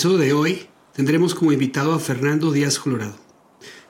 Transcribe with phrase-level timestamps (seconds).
[0.00, 3.16] Episodio de hoy tendremos como invitado a Fernando Díaz Colorado.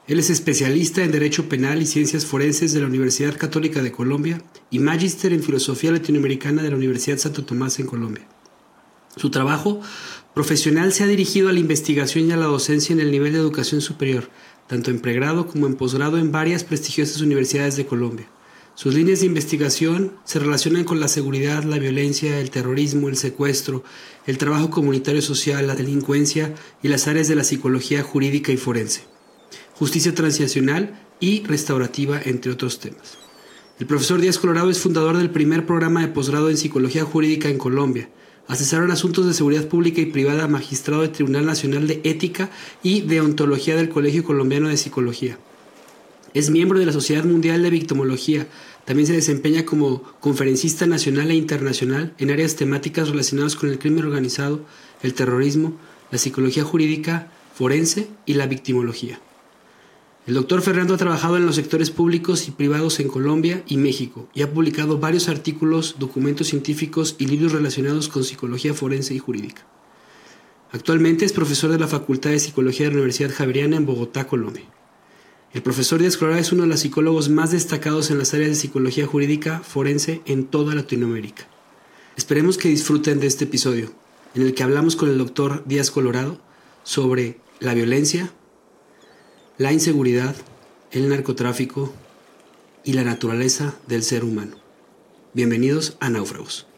[0.08, 4.42] Él es especialista en Derecho Penal y Ciencias Forenses de la Universidad Católica de Colombia
[4.72, 8.26] y magíster en Filosofía Latinoamericana de la Universidad Santo Tomás en Colombia.
[9.14, 9.82] Su trabajo
[10.34, 13.38] profesional se ha dirigido a la investigación y a la docencia en el nivel de
[13.38, 14.30] educación superior,
[14.66, 18.26] tanto en pregrado como en posgrado en varias prestigiosas universidades de Colombia.
[18.80, 23.84] Sus líneas de investigación se relacionan con la seguridad, la violencia, el terrorismo, el secuestro,
[24.26, 29.02] el trabajo comunitario social, la delincuencia y las áreas de la psicología jurídica y forense,
[29.74, 33.18] justicia transicional y restaurativa, entre otros temas.
[33.78, 37.58] El profesor Díaz Colorado es fundador del primer programa de posgrado en psicología jurídica en
[37.58, 38.08] Colombia.
[38.48, 42.48] Asesor en asuntos de seguridad pública y privada, magistrado del Tribunal Nacional de Ética
[42.82, 45.38] y de Ontología del Colegio Colombiano de Psicología.
[46.32, 48.46] Es miembro de la Sociedad Mundial de Victimología,
[48.84, 54.04] también se desempeña como conferencista nacional e internacional en áreas temáticas relacionadas con el crimen
[54.04, 54.64] organizado,
[55.02, 55.76] el terrorismo,
[56.12, 59.20] la psicología jurídica, forense y la victimología.
[60.26, 64.28] El doctor Fernando ha trabajado en los sectores públicos y privados en Colombia y México
[64.32, 69.66] y ha publicado varios artículos, documentos científicos y libros relacionados con psicología forense y jurídica.
[70.70, 74.62] Actualmente es profesor de la Facultad de Psicología de la Universidad Javeriana en Bogotá, Colombia.
[75.52, 78.54] El profesor Díaz Colorado es uno de los psicólogos más destacados en las áreas de
[78.54, 81.48] psicología jurídica forense en toda Latinoamérica.
[82.16, 83.90] Esperemos que disfruten de este episodio,
[84.36, 86.38] en el que hablamos con el doctor Díaz Colorado
[86.84, 88.32] sobre la violencia,
[89.58, 90.36] la inseguridad,
[90.92, 91.92] el narcotráfico
[92.84, 94.56] y la naturaleza del ser humano.
[95.34, 96.68] Bienvenidos a Náufragos.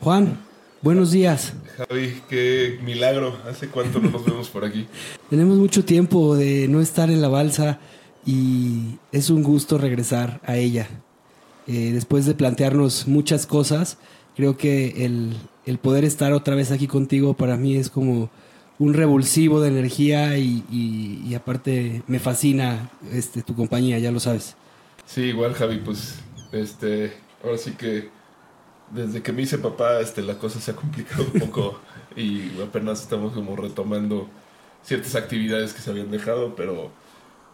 [0.00, 0.45] Juan,
[0.86, 1.52] Buenos días.
[1.78, 3.36] Javi, qué milagro.
[3.50, 4.86] ¿Hace cuánto no nos vemos por aquí?
[5.30, 7.80] Tenemos mucho tiempo de no estar en la balsa
[8.24, 10.86] y es un gusto regresar a ella.
[11.66, 13.98] Eh, después de plantearnos muchas cosas,
[14.36, 18.30] creo que el, poder estar otra vez aquí contigo para mí es como
[18.78, 24.54] un revulsivo de energía y, y, aparte me fascina este, tu compañía, ya lo sabes.
[25.04, 26.20] Sí, igual Javi, pues
[26.52, 28.14] este, ahora sí que
[28.90, 31.80] desde que me hice papá, este, la cosa se ha complicado un poco
[32.16, 34.28] y apenas estamos como retomando
[34.82, 36.90] ciertas actividades que se habían dejado, pero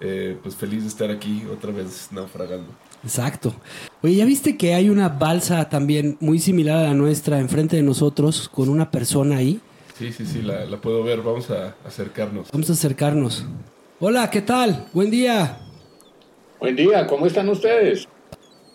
[0.00, 2.70] eh, pues feliz de estar aquí otra vez naufragando.
[3.04, 3.54] Exacto.
[4.03, 7.82] Oye, ¿ya viste que hay una balsa también muy similar a la nuestra enfrente de
[7.82, 9.60] nosotros con una persona ahí?
[9.99, 11.20] Sí, sí, sí, la, la puedo ver.
[11.22, 12.50] Vamos a acercarnos.
[12.52, 13.44] Vamos a acercarnos.
[14.00, 14.87] Hola, ¿qué tal?
[14.93, 15.58] Buen día.
[16.61, 18.06] Buen día, ¿cómo están ustedes?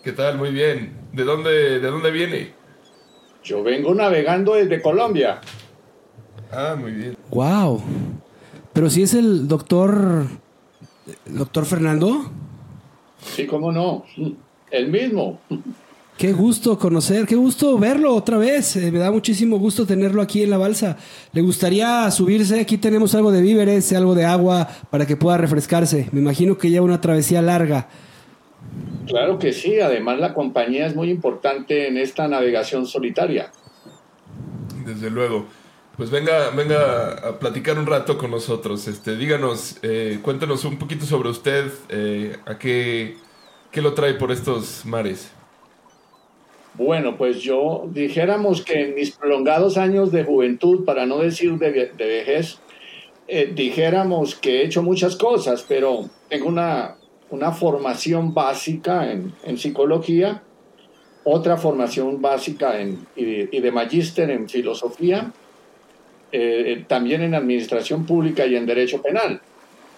[0.02, 0.38] ¿Qué tal?
[0.38, 0.92] Muy bien.
[1.12, 2.52] ¿De dónde, de dónde viene?
[3.42, 5.40] Yo vengo navegando desde Colombia.
[6.52, 7.16] Ah, muy bien.
[7.30, 7.82] Wow.
[8.72, 10.26] Pero si es el doctor.
[11.26, 12.30] ¿Doctor Fernando?
[13.20, 14.04] Sí, cómo no.
[14.70, 15.40] El mismo.
[16.18, 18.76] Qué gusto conocer, qué gusto verlo otra vez.
[18.76, 20.96] Eh, me da muchísimo gusto tenerlo aquí en la balsa.
[21.32, 22.60] ¿Le gustaría subirse?
[22.60, 26.08] Aquí tenemos algo de víveres, algo de agua para que pueda refrescarse.
[26.12, 27.88] Me imagino que lleva una travesía larga.
[29.06, 33.50] Claro que sí, además la compañía es muy importante en esta navegación solitaria.
[34.84, 35.46] Desde luego.
[35.96, 38.86] pues venga, venga a platicar un rato con nosotros.
[38.86, 43.16] Este, díganos, eh, cuéntenos un poquito sobre usted, eh, a qué,
[43.72, 45.32] qué lo trae por estos mares.
[46.74, 51.72] Bueno, pues yo dijéramos que en mis prolongados años de juventud, para no decir de,
[51.72, 52.60] de vejez,
[53.26, 56.97] eh, dijéramos que he hecho muchas cosas, pero tengo una,
[57.30, 60.42] una formación básica en, psicología,
[61.24, 65.32] otra formación básica en, y, de, y magíster en filosofía,
[66.32, 69.40] eh, también en administración pública y en derecho penal.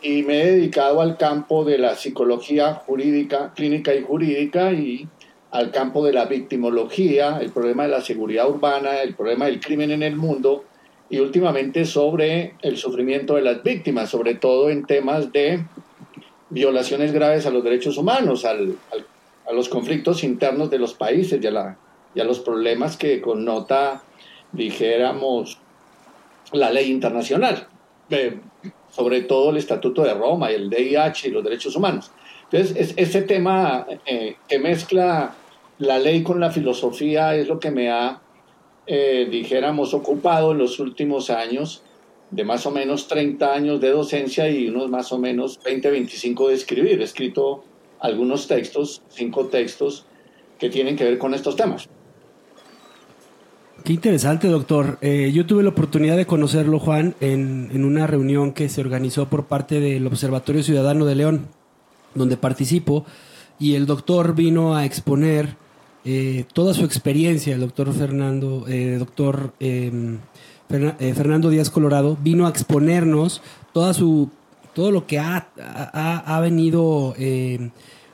[0.02, 5.06] Y me he dedicado al campo de la psicología jurídica, clínica y jurídica y
[5.50, 9.90] al campo de la victimología, el problema de la seguridad urbana, el problema del crimen
[9.90, 10.64] en el mundo
[11.08, 15.64] y últimamente sobre el sufrimiento de las víctimas, sobre todo en temas de
[16.50, 18.76] violaciones graves a los derechos humanos, al,
[19.48, 21.76] a los conflictos internos de los países y a, la,
[22.14, 24.02] los problemas que connota,
[24.52, 25.58] dijéramos,
[26.52, 27.68] la ley internacional,
[28.90, 32.10] sobre todo el Estatuto de Roma y el DIH y los derechos humanos.
[32.50, 35.34] Entonces, es, ese tema eh, que mezcla
[35.78, 38.20] la ley con la filosofía es lo que me ha,
[38.86, 41.82] eh, dijéramos, ocupado en los últimos años,
[42.30, 46.48] de más o menos 30 años de docencia y unos más o menos 20, 25
[46.48, 47.00] de escribir.
[47.00, 47.64] He escrito
[48.00, 50.06] algunos textos, cinco textos,
[50.58, 51.88] que tienen que ver con estos temas.
[53.84, 54.98] Qué interesante, doctor.
[55.00, 59.28] Eh, yo tuve la oportunidad de conocerlo, Juan, en, en, una reunión que se organizó
[59.28, 61.46] por parte del Observatorio Ciudadano de León,
[62.14, 63.06] donde participo,
[63.58, 65.56] y el doctor vino a exponer
[66.04, 70.18] eh, toda su experiencia, el doctor Fernando, eh, doctor em,
[70.70, 74.30] Fernando Díaz Colorado, vino a exponernos toda su,
[74.72, 77.70] todo lo que ha, ha, ha venido em,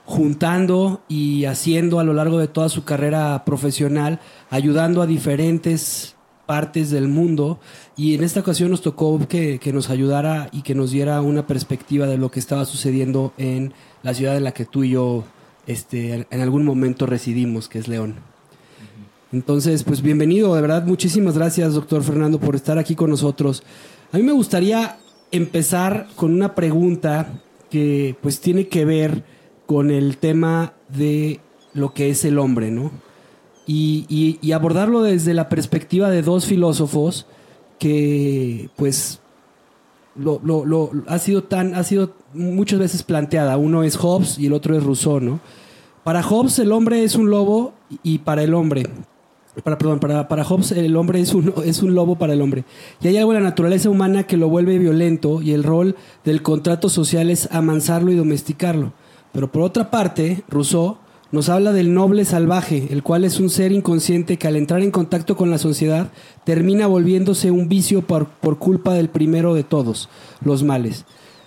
[0.07, 4.21] juntando y haciendo a lo largo de toda su carrera profesional,
[4.51, 6.15] ayudando a diferentes
[6.47, 7.59] partes del mundo
[7.97, 11.47] y en esta ocasión nos tocó que, que, nos ayudara y que nos diera una
[11.47, 15.25] perspectiva de lo que estaba sucediendo en la ciudad en la que tú y yo
[15.67, 18.15] este, en algún momento residimos, que es León.
[19.37, 23.63] Entonces, pues bienvenido, de verdad, muchísimas gracias, doctor Fernando, por estar aquí con nosotros.
[24.11, 24.97] A mí me gustaría
[25.31, 29.25] empezar con una pregunta que pues tiene que ver
[29.67, 31.41] con el tema de
[31.75, 32.91] lo que es el hombre, ¿no?
[33.67, 37.27] Y, y, abordarlo desde la perspectiva de dos filósofos
[37.79, 39.21] que, pues,
[40.15, 43.59] lo, lo, ha sido tan, ha sido muchas veces planteada.
[43.59, 45.41] Uno es Hobbes y el otro es Rousseau, ¿no?
[46.05, 48.85] Para Hobbes el hombre es un lobo y para el hombre.
[49.65, 52.65] Para, perdón, para, para Hobbes el hombre es un, es un lobo para el hombre.
[53.01, 56.43] Y hay algo en la naturaleza humana que lo vuelve violento y el rol del
[56.43, 58.93] contrato social es amansarlo y domesticarlo.
[59.33, 60.99] Pero por otra parte, Rousseau
[61.33, 64.91] nos habla del noble salvaje, el cual es un ser inconsciente que al entrar en
[64.91, 66.13] contacto con la sociedad
[66.45, 70.09] termina volviéndose un vicio por, por, culpa del primero de todos,
[70.45, 71.05] los males.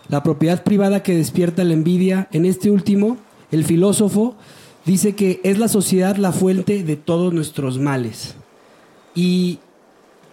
[0.10, 3.18] La propiedad privada que despierta la envidia, en este último,
[3.52, 4.36] el filósofo
[4.90, 8.34] dice que es la sociedad la fuente de todos nuestros males.
[9.14, 9.60] Y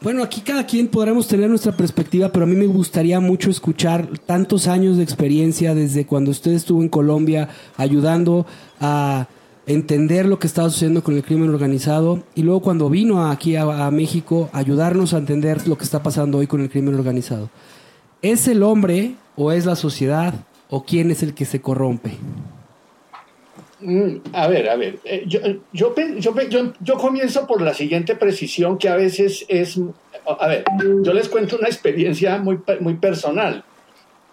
[0.01, 4.09] bueno, aquí cada quien podremos tener nuestra perspectiva, pero a mí me gustaría mucho escuchar
[4.25, 8.47] tantos años de experiencia desde cuando usted estuvo en Colombia ayudando
[8.81, 9.29] a
[9.67, 13.87] entender lo que estaba sucediendo con el crimen organizado y luego cuando vino aquí a,
[13.87, 17.51] a México ayudarnos a entender lo que está pasando hoy con el crimen organizado.
[18.23, 20.33] ¿Es el hombre o es la sociedad
[20.71, 22.17] o quién es el que se corrompe?
[23.81, 25.41] Mm, a ver, a ver, eh, yo,
[25.73, 29.79] yo, yo, yo, yo comienzo por la siguiente precisión que a veces es,
[30.27, 30.65] a ver,
[31.03, 33.65] yo les cuento una experiencia muy, muy personal.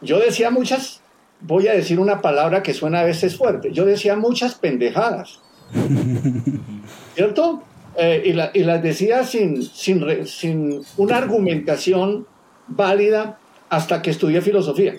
[0.02, 1.02] Yo decía muchas,
[1.42, 5.42] voy a decir una palabra que suena a veces fuerte, yo decía muchas pendejadas,
[7.16, 7.64] ¿cierto?
[7.98, 12.26] Eh, y, la, y, las decía sin, sin, sin una argumentación
[12.68, 14.96] válida hasta que estudié filosofía.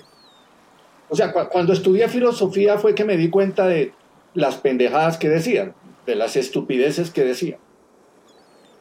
[1.08, 3.92] O sea, cu cuando estudié filosofía fue que me di cuenta de
[4.34, 5.74] las pendejadas que decían,
[6.06, 7.58] de las estupideces que decían.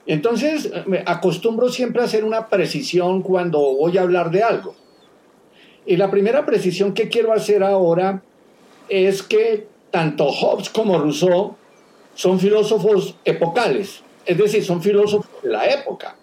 [0.05, 4.75] Entonces, me acostumbro siempre a hacer una precisión cuando voy a hablar de algo.
[5.85, 8.21] Y la primera precisión que quiero hacer ahora
[8.89, 11.55] es que tanto Hobbes como Rousseau
[12.15, 16.15] son filósofos epocales, es decir, son filósofos de la época.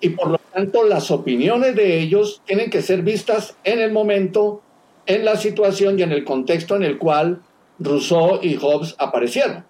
[0.00, 4.62] Y por lo tanto, las opiniones de ellos tienen que ser vistas en el momento,
[5.06, 7.40] en la situación y en el contexto en el cual
[7.78, 9.64] Rousseau y Hobbes aparecieron.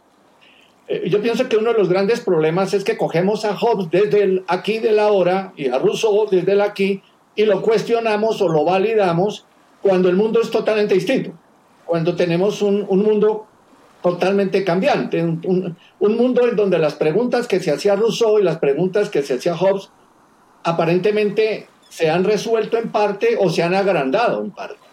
[0.86, 4.22] Eh, yo pienso que uno de los grandes problemas es que cogemos a Hobbes desde
[4.22, 7.02] el aquí de la hora y a Rousseau desde el aquí
[7.34, 9.46] y lo cuestionamos o lo validamos
[9.80, 11.32] cuando el mundo es totalmente distinto,
[11.84, 13.46] cuando tenemos un, un mundo
[14.02, 18.42] totalmente cambiante, un, un, un, mundo en donde las preguntas que se hacía Rousseau y
[18.42, 19.90] las preguntas que se hacía Hobbes
[20.62, 24.83] aparentemente se han resuelto en parte o se han agrandado en parte.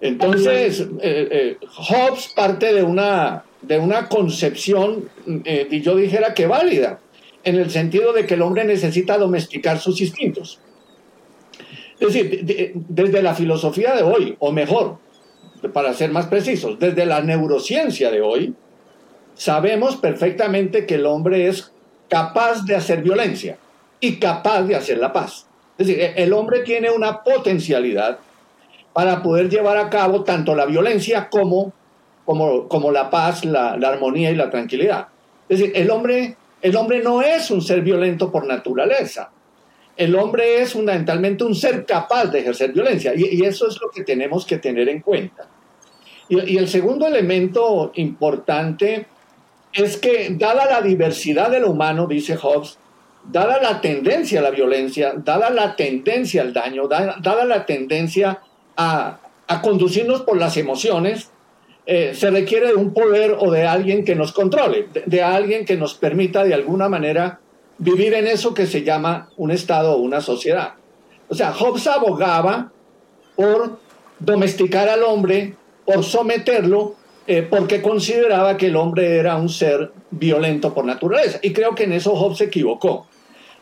[0.00, 5.08] Entonces, eh, eh, Hobbes parte de una, de una concepción,
[5.44, 7.00] eh, y yo dijera que válida,
[7.42, 10.60] en el sentido de que el hombre necesita domesticar sus instintos.
[12.00, 14.98] Es decir, desde la filosofía de hoy, o mejor,
[15.72, 18.54] para ser más precisos, desde la neurociencia de hoy,
[19.34, 21.72] sabemos perfectamente que el hombre es
[22.08, 23.58] capaz de hacer violencia
[24.00, 25.46] y capaz de hacer la paz.
[25.78, 28.18] Es decir, el hombre tiene una potencialidad
[28.94, 31.72] para poder llevar a cabo tanto la violencia como,
[32.24, 35.08] como, como la paz, la, la, armonía y la tranquilidad.
[35.48, 39.30] Es decir, el hombre, el hombre no es un ser violento por naturaleza.
[39.96, 44.04] El hombre es fundamentalmente un ser capaz de ejercer violencia y, eso es lo que
[44.04, 45.48] tenemos que tener en cuenta.
[46.28, 49.06] Y, el segundo elemento importante
[49.72, 52.78] es que, dada la diversidad de lo humano, dice Hobbes,
[53.24, 58.40] dada la tendencia a la violencia, dada la tendencia al daño, dada la tendencia
[58.76, 59.20] a,
[59.62, 61.30] conducirnos por las emociones,
[61.86, 65.64] eh, se requiere de un poder o de alguien que nos controle, de, de, alguien
[65.64, 67.40] que nos permita de alguna manera
[67.78, 70.74] vivir en eso que se llama un Estado o una sociedad.
[71.28, 72.72] O sea, Hobbes abogaba
[73.36, 73.78] por
[74.18, 75.54] domesticar al hombre,
[75.84, 81.38] por someterlo eh, porque consideraba que el hombre era un ser violento por naturaleza.
[81.42, 83.06] Y creo que en eso Hobbes se equivocó.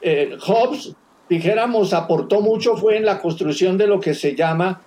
[0.00, 0.94] Eh, Hobbes,
[1.28, 4.82] dijéramos, aportó mucho fue en la construcción de lo que se llama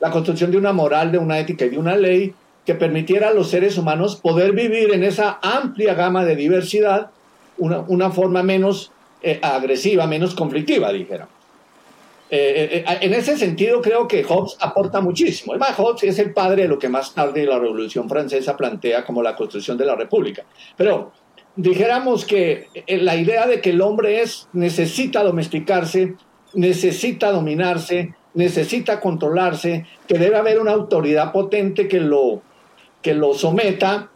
[0.00, 3.32] la construcción de una moral, de una ética y de una ley que permitiera a
[3.32, 7.10] los seres humanos poder vivir en esa amplia gama de diversidad
[7.56, 11.34] una, una forma menos eh, agresiva, menos conflictiva, dijéramos.
[12.30, 15.52] Eh, eh, en ese sentido creo que Hobbes aporta muchísimo.
[15.52, 19.22] Además, Hobbes es el padre de lo que más tarde la Revolución Francesa plantea como
[19.22, 20.44] la construcción de la República.
[20.76, 21.12] Pero
[21.56, 26.14] dijéramos que la idea de que el hombre es, necesita domesticarse,
[26.54, 32.40] necesita dominarse, necesita controlarse, que debe haber una autoridad potente que lo,
[33.02, 34.10] que lo someta,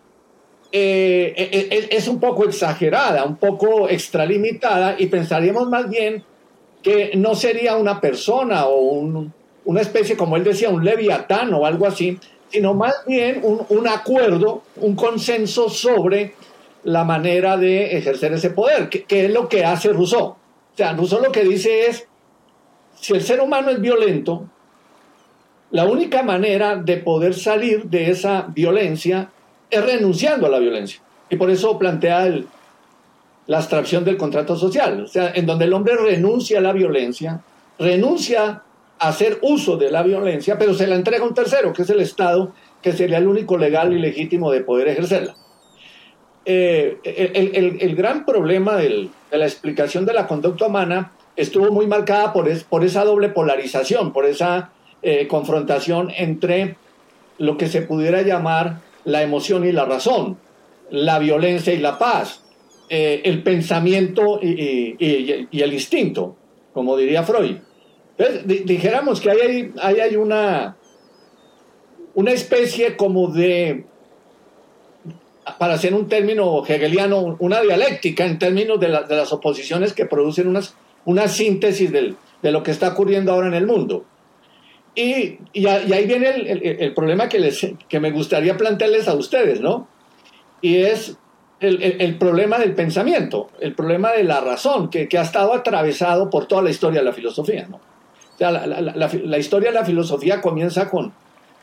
[0.70, 6.22] eh, es un poco exagerada, un poco extralimitada y pensaríamos más bien
[6.82, 9.32] que no sería una persona o un,
[9.64, 12.16] una especie, como él decía, un leviatán o algo así,
[12.48, 16.34] sino más bien un, un, acuerdo, un consenso sobre
[16.84, 20.24] la manera de ejercer ese poder, que, que, es lo que hace Rousseau.
[20.26, 22.06] O sea, Rousseau lo que dice es,
[23.02, 24.44] si el ser humano es violento,
[25.72, 29.28] la única manera de poder salir de esa violencia
[29.68, 31.02] es renunciando a la violencia.
[31.28, 32.46] Y por eso plantea el,
[33.48, 37.40] la abstracción del contrato social, o sea, en donde el hombre renuncia a la violencia,
[37.76, 38.62] renuncia
[39.00, 41.90] a hacer uso de la violencia, pero se la entrega a un tercero, que es
[41.90, 45.34] el Estado, que sería el único legal y legítimo de poder ejercerla.
[46.44, 52.32] Eh, el, gran problema del, de la explicación de la conducta humana estuvo muy marcada
[52.32, 54.72] por, es, por esa doble polarización, por esa
[55.02, 56.76] eh, confrontación entre
[57.38, 60.38] lo que se pudiera llamar la emoción y la razón,
[60.90, 62.44] la violencia y la paz,
[62.88, 66.36] eh, el pensamiento y, el instinto,
[66.72, 67.56] como diría Freud.
[68.16, 70.76] Entonces, dijéramos que ahí hay, hay una,
[72.14, 73.86] una especie como de,
[75.58, 80.06] para hacer un término hegeliano, una dialéctica en términos de, la, de las oposiciones que
[80.06, 84.04] producen unas, una síntesis de lo que está ocurriendo ahora en el mundo.
[84.94, 89.88] Y, ahí viene el, problema que, me gustaría plantearles a ustedes, ¿no?
[90.60, 91.16] Y es
[91.60, 96.62] el, problema del pensamiento, el problema de la razón, que, ha estado atravesado por toda
[96.62, 97.66] la historia de la filosofía.
[97.68, 97.76] ¿no?
[97.76, 101.14] O sea, la, historia de la filosofía comienza con,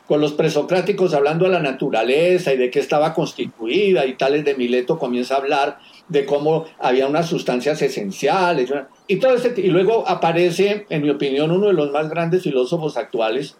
[0.08, 4.56] con los presocráticos hablando de la naturaleza y de qué estaba constituida, y Tales de
[4.56, 5.78] Mileto comienza a hablar
[6.10, 8.70] de cómo había unas sustancias esenciales.
[9.06, 12.96] Y, todo este, y luego aparece, en mi opinión, uno de los más grandes filósofos
[12.96, 13.56] actuales,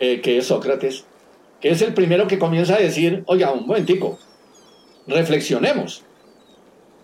[0.00, 1.04] eh, que es Sócrates,
[1.60, 4.18] que es el primero que comienza a decir, oiga, un momentico,
[5.06, 6.02] reflexionemos,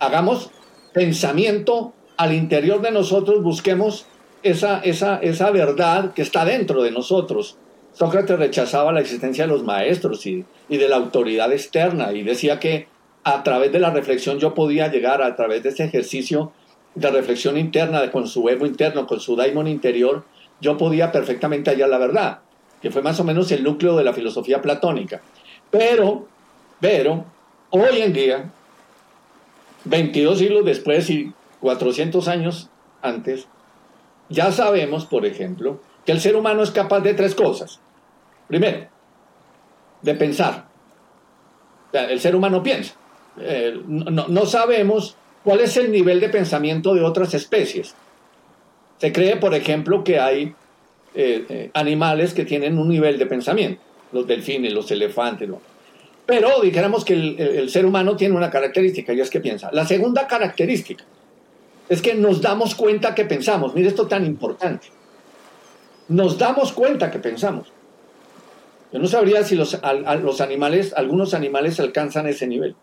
[0.01, 0.51] hagamos
[0.93, 4.07] pensamiento al interior de nosotros, busquemos
[4.43, 7.57] esa, esa, esa verdad que está dentro de nosotros.
[7.93, 12.59] Sócrates rechazaba la existencia de los maestros y, y, de la autoridad externa y decía
[12.59, 12.89] que
[13.25, 16.53] a través de la reflexión yo podía llegar a través de ese ejercicio
[16.95, 20.25] de reflexión interna, de, con su ego interno, con su daimon interior,
[20.61, 22.39] yo podía perfectamente hallar la verdad,
[22.83, 25.21] que fue más o menos el núcleo de la filosofía platónica.
[25.71, 26.27] Pero,
[26.81, 27.25] pero,
[27.71, 28.51] Hoy en día,
[29.85, 32.71] 22 siglos después y 400 años
[33.03, 33.47] antes,
[34.31, 37.79] ya sabemos, por ejemplo, que el ser humano es capaz de tres cosas.
[38.47, 38.89] Primero,
[40.01, 40.67] de pensar.
[41.93, 42.95] El ser humano piensa.
[43.41, 47.95] Eh, no, no, sabemos ¿cuál es el nivel de pensamiento de otras especies?
[48.99, 50.55] Se cree, por ejemplo, que hay
[51.15, 53.81] eh, eh, animales que tienen un nivel de pensamiento,
[54.13, 55.49] los delfines, los elefantes,
[56.27, 59.71] pero dijéramos que el, ser humano tiene una característica y es que piensa.
[59.73, 61.03] La segunda característica
[61.89, 63.75] es que nos damos cuenta que pensamos.
[63.75, 64.89] Mire esto tan importante.
[66.09, 67.73] Nos damos cuenta que pensamos.
[68.93, 69.81] Yo no sabría si los
[70.43, 72.77] animales, algunos animales alcanzan ese nivel.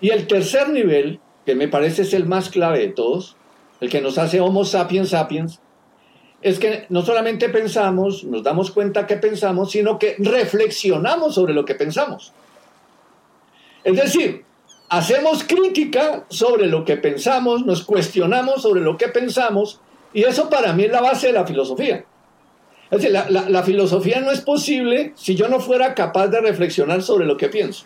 [0.00, 3.36] Y el tercer nivel, que me parece es el más clave de todos,
[3.80, 5.60] el que nos hace Homo sapiens sapiens,
[6.42, 11.64] es que no solamente pensamos, nos damos cuenta que pensamos, sino que reflexionamos sobre lo
[11.64, 12.32] que pensamos.
[13.84, 14.44] Es decir,
[14.88, 19.80] hacemos crítica sobre lo que pensamos, nos cuestionamos sobre lo que pensamos,
[20.12, 22.04] y eso para mí es la base de la filosofía.
[22.90, 27.26] Es decir, la, filosofía no es posible si yo no fuera capaz de reflexionar sobre
[27.26, 27.84] lo que pienso.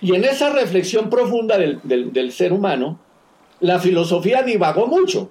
[0.00, 2.98] Y en esa reflexión profunda del, ser humano,
[3.60, 5.30] la filosofía divagó mucho,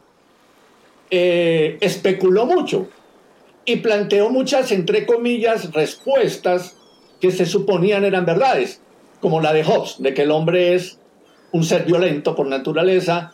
[1.10, 2.88] eh, especuló mucho
[3.66, 6.76] y planteó muchas, entre comillas, respuestas
[7.20, 8.82] que se suponían eran verdades
[9.20, 11.00] como la de Hobbes, de que el hombre es
[11.52, 13.34] un ser violento por naturaleza,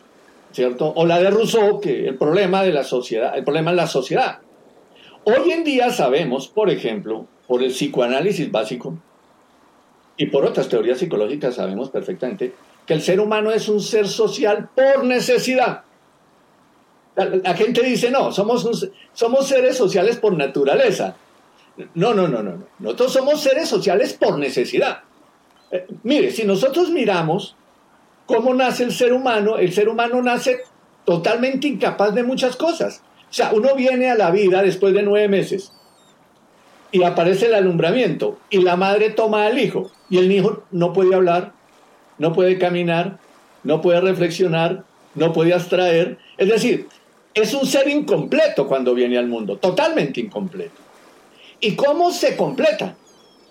[0.52, 0.92] ¿cierto?
[0.96, 4.38] O la de Rousseau, que el problema de la sociedad, el problema es la sociedad.
[5.24, 8.98] Hoy en día sabemos, por ejemplo, por el psicoanálisis básico
[10.16, 12.54] y por otras teorías psicológicas sabemos perfectamente
[12.86, 15.82] que el ser humano es un ser social por necesidad.
[17.16, 21.16] La, gente dice, no, somos, somos seres sociales por naturaleza.
[21.94, 22.66] No, no, no, no, no.
[22.78, 25.00] Nosotros somos seres sociales por necesidad.
[25.70, 27.56] Eh, mire, si nosotros miramos
[28.26, 30.60] cómo nace el ser humano, el ser humano nace
[31.04, 33.02] totalmente incapaz de muchas cosas.
[33.30, 35.72] O sea, uno viene a la vida después de nueve meses
[36.92, 41.14] y aparece el alumbramiento y la madre toma al hijo y el hijo no puede
[41.14, 41.52] hablar,
[42.18, 43.18] no puede caminar,
[43.64, 46.18] no puede reflexionar, no puede abstraer.
[46.38, 46.88] Es decir,
[47.34, 50.80] es un ser incompleto cuando viene al mundo, totalmente incompleto.
[51.60, 52.96] ¿Y cómo se completa?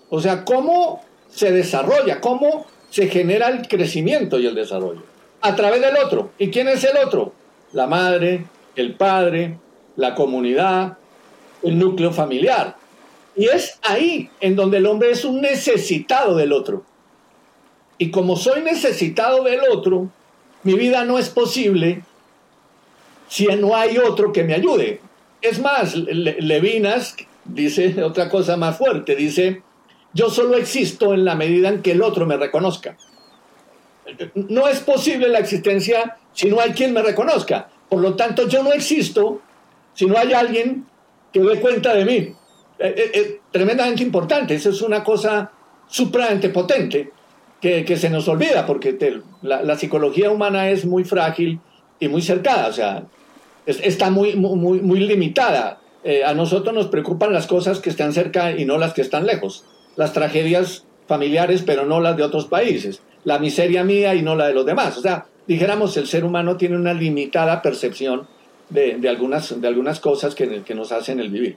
[0.08, 5.02] O sea, ¿cómo se desarrolla, cómo se genera el crecimiento y el desarrollo.
[5.40, 6.30] A través del otro.
[6.38, 7.32] ¿Y quién es el otro?
[7.72, 9.58] La madre, el padre,
[9.96, 10.96] la comunidad,
[11.62, 12.76] el núcleo familiar.
[13.36, 16.84] Y es ahí en donde el hombre es un necesitado del otro.
[17.98, 20.08] Y como soy necesitado del otro,
[20.62, 22.02] mi vida no es posible
[23.28, 25.00] si no hay otro que me ayude.
[25.42, 29.62] Es más, Levinas dice otra cosa más fuerte, dice,
[30.12, 32.96] yo solo existo en la medida en que el otro me reconozca.
[34.34, 37.68] No es posible la existencia si no hay quien me reconozca.
[37.88, 39.40] Por lo tanto, yo no existo
[39.94, 40.86] si no hay alguien
[41.32, 42.34] que dé cuenta de mí.
[42.78, 44.54] Es, eh, eh, eh, tremendamente importante.
[44.54, 45.50] Eso es una cosa
[45.88, 47.10] supremamente potente
[47.60, 48.96] que, se nos olvida porque
[49.42, 51.58] la, psicología humana es muy frágil
[51.98, 52.68] y muy cercada.
[52.68, 53.04] O sea,
[53.66, 55.80] está muy, muy, muy limitada.
[56.24, 59.64] a nosotros nos preocupan las cosas que están cerca y no las que están lejos
[59.96, 64.46] las tragedias familiares, pero no las de otros países, la miseria mía y no la
[64.46, 64.96] de los demás.
[64.96, 68.28] O sea, dijéramos, el ser humano tiene una limitada percepción
[68.68, 71.56] de, algunas, de algunas cosas que, que, nos hacen el vivir.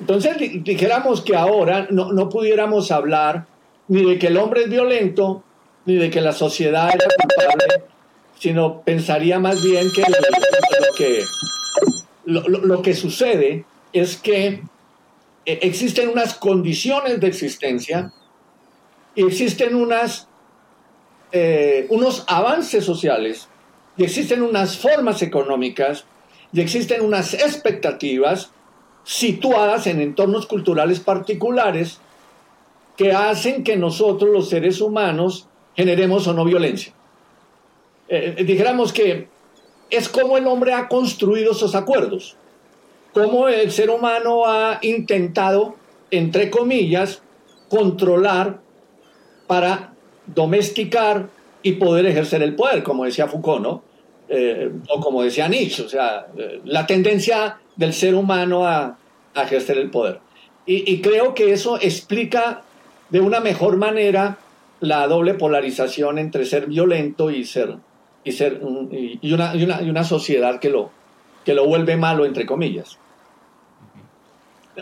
[0.00, 3.46] Entonces, dijéramos que ahora no, no, pudiéramos hablar
[3.88, 5.42] ni de que el hombre es violento,
[5.86, 7.84] ni de que la sociedad es culpable,
[8.38, 11.24] sino pensaría más bien que lo que,
[12.26, 14.62] lo que sucede es que
[15.48, 18.12] eh, existen unas condiciones de existencia
[19.14, 20.28] y existen unas,
[21.32, 23.48] eh, unos avances sociales
[23.96, 26.04] y existen unas formas económicas
[26.52, 28.50] y existen unas expectativas
[29.08, 31.98] situadas en entornos culturales particulares
[32.94, 36.92] que hacen que nosotros los seres humanos generemos o no violencia.
[38.08, 39.28] Eh, dijéramos que
[39.88, 42.36] es como el hombre ha construido esos acuerdos
[43.14, 45.76] cómo el ser humano ha intentado,
[46.10, 47.22] entre comillas,
[47.70, 48.60] controlar
[49.46, 49.94] para
[50.26, 51.30] domesticar
[51.62, 53.82] y poder ejercer el poder, como decía Foucault, ¿no?
[54.28, 58.98] Eh, o como decía Nietzsche, o sea, eh, la tendencia del ser humano a,
[59.34, 60.18] ejercer el poder.
[60.66, 62.62] Y, creo que eso explica
[63.08, 64.36] de una mejor manera
[64.80, 67.76] la doble polarización entre ser violento y ser,
[68.24, 68.60] y ser
[68.90, 70.90] y una, y una sociedad que lo,
[71.44, 72.98] que lo vuelve malo, entre comillas.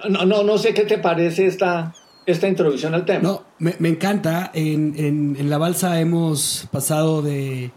[0.09, 1.95] No, no, no sé qué te parece esta,
[2.27, 3.21] esta introducción al tema.
[3.23, 4.51] No, me, encanta.
[4.53, 7.71] En, La Balsa hemos pasado de...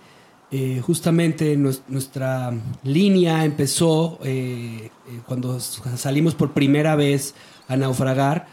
[0.51, 2.51] Eh, justamente nuestra
[2.83, 7.35] línea empezó eh, eh, cuando salimos por primera vez
[7.67, 8.47] a naufragar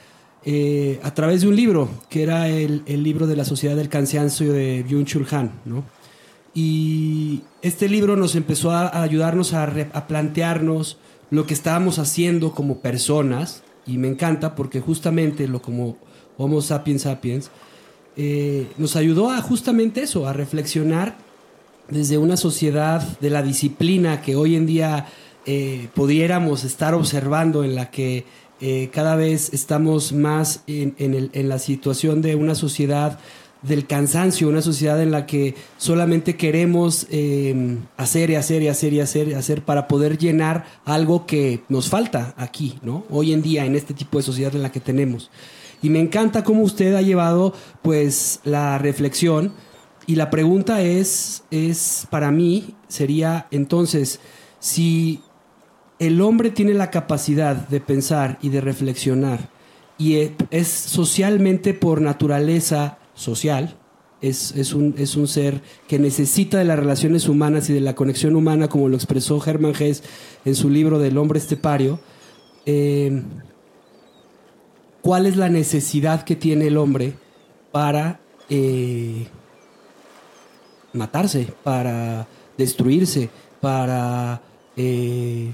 [1.02, 4.84] a través de un libro, que era el, libro de la Sociedad del Cansancio de
[4.86, 5.82] Byung-Chul Han, ¿no?
[6.54, 10.98] Y este libro nos empezó a, ayudarnos a, plantearnos
[11.30, 13.64] lo que estábamos haciendo como personas.
[13.88, 15.96] Y me encanta porque justamente lo como
[16.38, 17.50] Homo sapiens sapiens
[18.78, 21.16] nos ayudó a justamente eso, a reflexionar
[21.88, 25.06] desde una sociedad de la disciplina que hoy en día
[25.44, 28.24] eh, pudiéramos estar observando en la que
[28.60, 33.18] eh, cada vez estamos más en, la situación de una sociedad
[33.62, 38.92] del cansancio, una sociedad en la que solamente queremos em, hacer y hacer y hacer
[38.92, 43.04] y hacer y hacer para poder llenar algo que nos falta aquí, ¿no?
[43.10, 45.30] Hoy en día, en este tipo de sociedad en la que tenemos.
[45.82, 49.52] Y me encanta cómo usted ha llevado, pues, la reflexión.
[50.06, 54.20] Y la pregunta es, es para mí, sería entonces,
[54.60, 55.20] si
[55.98, 59.50] el hombre tiene la capacidad de pensar y de reflexionar
[59.98, 63.76] y e, es socialmente por naturaleza social,
[64.20, 68.34] es, un, es, un, ser que necesita de las relaciones humanas y de la conexión
[68.34, 70.02] humana, como lo expresó Hermann Hesse
[70.44, 72.00] en su libro del hombre estepario.
[72.64, 73.22] Eh,
[75.02, 77.14] ¿Cuál es la necesidad que tiene el hombre
[77.70, 79.28] para eh,
[80.96, 83.30] matarse, para destruirse,
[83.60, 84.40] para
[84.76, 85.52] eh,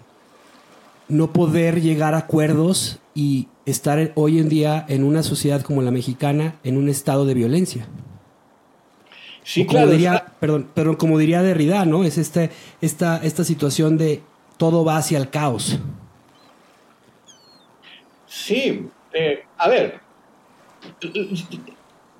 [1.08, 5.90] no poder llegar a acuerdos y estar hoy en día en una sociedad como la
[5.90, 7.86] mexicana en un estado de violencia.
[9.44, 9.90] Sí, claro.
[9.90, 12.04] Diría, perdón, pero como diría Derrida, ¿no?
[12.04, 12.50] Es este,
[12.80, 14.22] esta, esta situación de
[14.56, 15.78] todo va hacia el caos.
[18.26, 20.00] Sí, eh, a ver,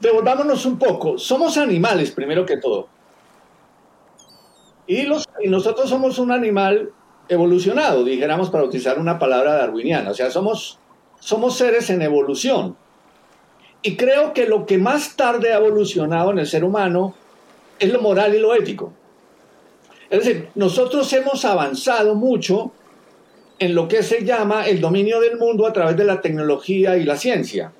[0.01, 1.17] devolvámonos un poco.
[1.19, 2.89] Somos animales, primero que todo.
[4.87, 5.07] Y,
[5.49, 6.91] nosotros somos un animal
[7.29, 10.11] evolucionado, dijéramos para utilizar una palabra darwiniana.
[10.11, 10.79] O sea, somos,
[11.21, 12.77] somos seres en evolución.
[13.83, 17.15] Y creo que lo que más tarde ha evolucionado en el ser humano
[17.79, 18.93] es lo moral y lo ético.
[20.09, 22.73] Es decir, nosotros hemos avanzado mucho
[23.59, 27.05] en lo que se llama el dominio del mundo a través de la tecnología y
[27.05, 27.73] la ciencia.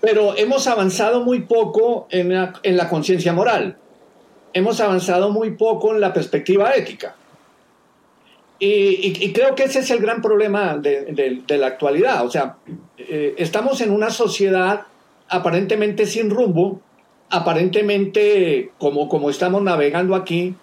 [0.00, 3.78] Pero hemos avanzado muy poco en la, conciencia moral.
[4.58, 7.14] Hemos avanzado muy poco en la perspectiva ética.
[8.58, 12.26] Y, creo que ese es el gran problema de, la actualidad.
[12.26, 12.56] O sea,
[12.98, 14.86] eh, estamos en una sociedad
[15.28, 16.80] aparentemente sin rumbo,
[17.30, 20.56] aparentemente como, como estamos navegando aquí,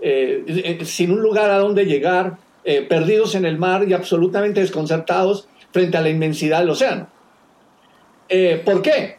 [0.00, 2.38] eh, eh, sin un lugar a donde llegar,
[2.88, 7.08] perdidos en el mar y absolutamente desconcertados frente a la inmensidad del océano.
[8.64, 9.18] ¿Por qué?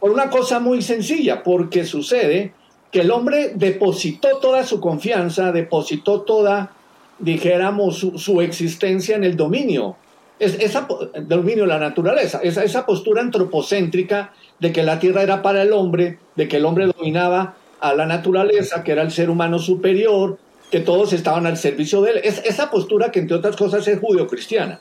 [0.00, 2.54] Por una cosa muy sencilla, porque sucede
[2.90, 6.72] que el hombre depositó toda su confianza, depositó toda
[7.18, 9.96] dijéramos, su, existencia en el dominio,
[10.38, 15.22] es, esa, el dominio de la naturaleza, esa, esa postura antropocéntrica de que la tierra
[15.22, 19.10] era para el hombre, de que el hombre dominaba a la naturaleza, que era el
[19.10, 20.38] ser humano superior,
[20.70, 22.20] que todos estaban al servicio de él.
[22.22, 24.80] Es, esa postura que entre otras cosas es judeocristiana.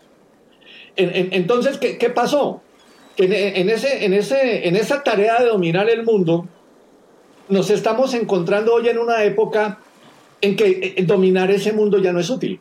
[0.95, 2.61] En, entonces, ¿qué, ¿qué, pasó?
[3.17, 6.47] En, en, en esa tarea de dominar el mundo,
[7.49, 9.79] nos estamos encontrando hoy en una época
[10.41, 12.59] en que eh, dominar ese mundo ya no es útil.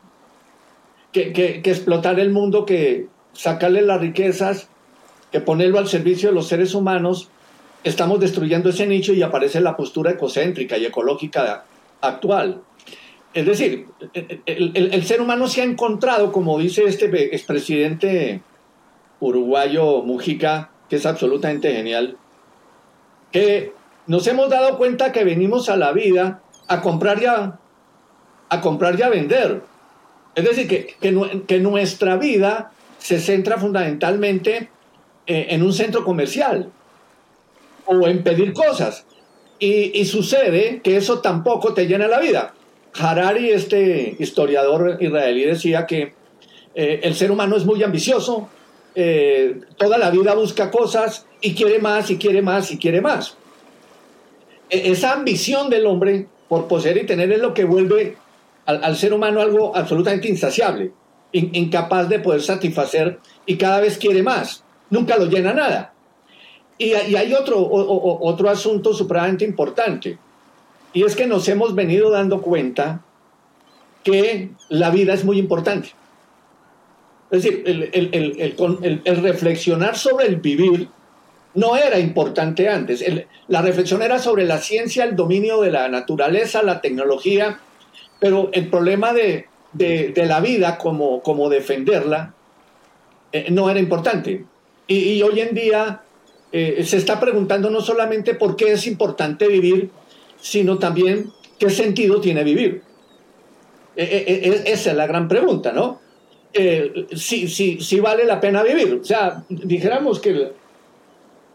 [1.12, 4.68] Que, explotar el mundo, que sacarle las riquezas,
[5.33, 7.31] que ponerlo al servicio de los seres humanos,
[7.85, 11.64] estamos destruyendo ese nicho y aparece la postura ecocéntrica y ecológica
[12.03, 12.61] actual.
[13.33, 13.87] Es decir,
[14.44, 18.42] el, el, ser humano se ha encontrado, como dice este expresidente
[19.20, 22.16] uruguayo Mujica, que es absolutamente genial,
[23.33, 23.72] que
[24.07, 27.59] nos hemos dado cuenta que venimos a la vida a comprar ya
[28.49, 29.62] a comprar y a vender.
[30.35, 30.97] Es decir, que,
[31.47, 34.69] que, nuestra vida se centra fundamentalmente
[35.27, 36.71] eh, en un centro comercial
[37.87, 39.07] o en pedir cosas.
[39.59, 42.53] Y, sucede que eso tampoco te llena la vida.
[42.95, 46.14] Harari, este historiador israelí, decía que
[46.75, 48.49] eh, el ser humano es muy ambicioso,
[48.95, 53.37] eh, toda la vida busca cosas y quiere más y quiere más y quiere más.
[54.71, 58.17] E, esa ambición del hombre por poseer y tener es lo que vuelve
[58.67, 60.93] al, ser humano algo absolutamente insaciable,
[61.33, 65.93] incapaz de poder satisfacer y cada vez quiere más, nunca lo llena nada.
[66.79, 70.19] Y, hay otro, otro asunto supremamente importante,
[70.93, 73.03] y es que nos hemos venido dando cuenta
[74.03, 75.91] que la vida es muy importante.
[77.31, 77.91] Es decir, el,
[79.05, 80.89] el, reflexionar sobre el vivir
[81.57, 83.05] no era importante antes.
[83.49, 87.59] la reflexión era sobre la ciencia, el dominio de la naturaleza, la tecnología
[88.19, 89.47] pero el problema de,
[90.16, 92.35] la vida, como, defenderla,
[93.33, 94.45] eh, no era importante.
[94.87, 96.03] Y, hoy en día
[96.53, 99.90] eh, se está preguntando no solamente por qué es importante vivir,
[100.40, 102.83] sino también ¿qué sentido tiene vivir?
[103.97, 106.01] E, e, e, esa es la gran pregunta, ¿no?
[106.53, 109.01] Eh, si, si, si, vale la pena vivir.
[109.03, 110.53] O sea, dijéramos que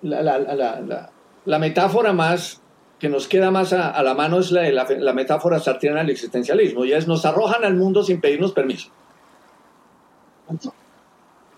[0.01, 1.11] la, la, la,
[1.45, 2.61] la metáfora más
[3.01, 7.07] que nos queda más a, la mano es la, metáfora sartriana del existencialismo, y es
[7.07, 8.91] nos arrojan al mundo sin pedirnos permiso.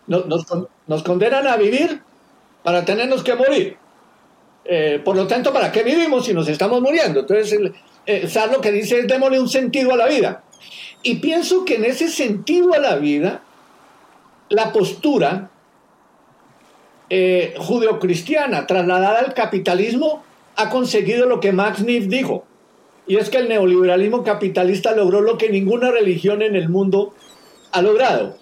[0.07, 0.25] Nos,
[0.87, 2.01] nos, condenan a vivir
[2.63, 3.75] para tenernos que morir.
[4.63, 7.19] Eh, por lo tanto, ¿para qué vivimos si nos estamos muriendo?
[7.19, 7.59] Entonces,
[8.05, 10.43] eh, lo que dice es démosle un sentido a la vida.
[11.01, 13.41] Y pienso que en ese sentido a la vida,
[14.47, 15.49] la postura
[17.15, 20.23] eh, judeocristiana trasladada al capitalismo
[20.55, 22.43] ha conseguido lo que Max Neff dijo,
[23.05, 27.13] y es que el neoliberalismo capitalista logró lo que ninguna religión en el mundo
[27.71, 28.35] ha logrado,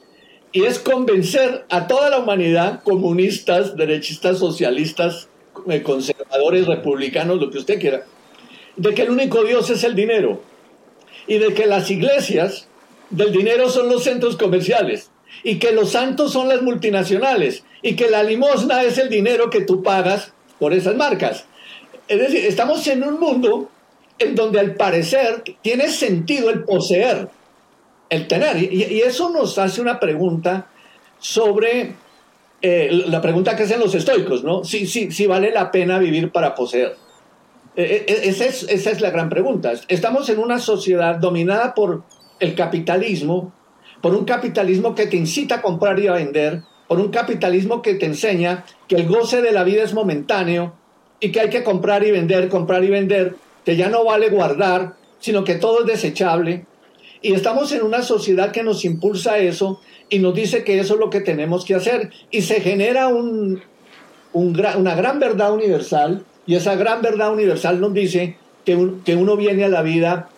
[0.54, 5.28] y es convencer a toda la humanidad, comunistas, derechistas, socialistas,
[5.68, 8.06] eh, conservadores, republicanos, lo que usted quiera,
[8.78, 10.42] de que el único Dios es el dinero
[11.28, 12.70] y de que las iglesias
[13.10, 15.11] del dinero son los centros comerciales
[15.44, 19.62] y que los santos son las multinacionales y que la limosna es el dinero que
[19.62, 21.46] tú pagas por esas marcas.
[22.08, 23.70] Es decir, estamos en un mundo
[24.20, 27.30] en donde al parecer tiene sentido el poseer,
[28.10, 28.62] el tener.
[28.62, 30.68] Y, eso nos hace una pregunta
[31.20, 31.96] sobre
[32.62, 34.64] eh, la pregunta que hacen los estoicos, ¿no?
[34.64, 36.96] Si, si vale la pena vivir para poseer.
[37.76, 39.74] Eh, eh, esa, es, esa es la gran pregunta.
[39.88, 42.04] Estamos en una sociedad dominada por
[42.40, 43.54] el capitalismo,
[44.02, 47.94] por un capitalismo que te incita a comprar y a vender, por un capitalismo que
[47.94, 50.74] te enseña que el goce de la vida es momentáneo
[51.20, 54.96] y que hay que comprar y vender, comprar y vender, que ya no vale guardar,
[55.20, 56.66] sino que todo es desechable.
[57.22, 61.00] Y estamos en una sociedad que nos impulsa eso y nos dice que eso es
[61.00, 62.10] lo que tenemos que hacer.
[62.32, 63.62] Y se genera un,
[64.34, 69.64] una gran verdad universal y esa gran verdad universal nos dice que, que uno viene
[69.64, 70.30] a la vida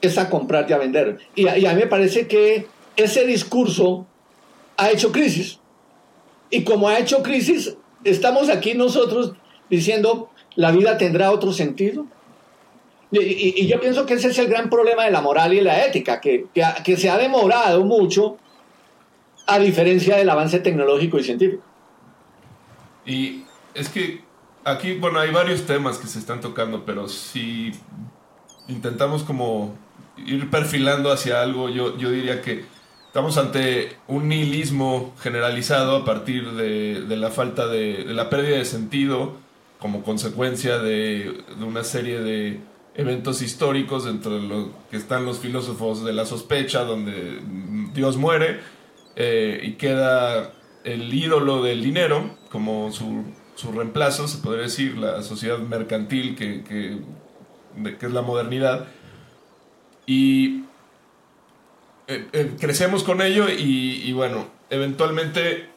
[0.00, 1.18] es a comprar y a vender.
[1.36, 4.06] Y y a mí me parece que ese discurso
[4.76, 5.58] ha hecho crisis.
[6.50, 9.32] Y como ha hecho crisis, estamos aquí nosotros
[9.70, 12.06] diciendo, la vida tendrá otro sentido.
[13.10, 16.20] Y, yo pienso que ese es el gran problema de la moral y la ética,
[16.20, 16.46] que,
[16.84, 18.38] que, se ha demorado mucho
[19.46, 21.62] a diferencia del avance tecnológico y científico.
[23.04, 24.22] Y es que
[24.64, 27.72] aquí, bueno, hay varios temas que se están tocando, pero si
[28.68, 29.74] intentamos como
[30.16, 32.64] ir perfilando hacia algo, yo, yo diría que
[33.12, 39.36] Estamos ante un nihilismo generalizado a partir de, la falta de, la pérdida de sentido
[39.78, 42.60] como consecuencia de, una serie de
[42.94, 47.42] eventos históricos dentro de lo que están los filósofos de la sospecha, donde
[47.92, 48.60] Dios muere
[49.16, 53.24] eh, y queda el ídolo del dinero como su,
[53.74, 56.96] reemplazo, se podría decir, la sociedad mercantil que, que,
[57.98, 58.86] que es la modernidad.
[60.06, 60.62] Y
[62.06, 65.68] eh, eh, crecemos con ello y, bueno, eventualmente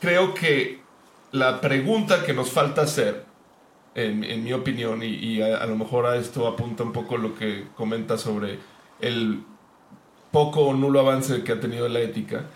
[0.00, 0.80] creo que
[1.30, 3.24] la pregunta que nos falta hacer,
[3.94, 8.18] en, mi opinión, y, a, lo mejor a esto apunta un poco lo que comenta
[8.18, 8.58] sobre
[9.00, 9.44] el
[10.30, 12.46] poco o nulo avance que ha tenido la ética,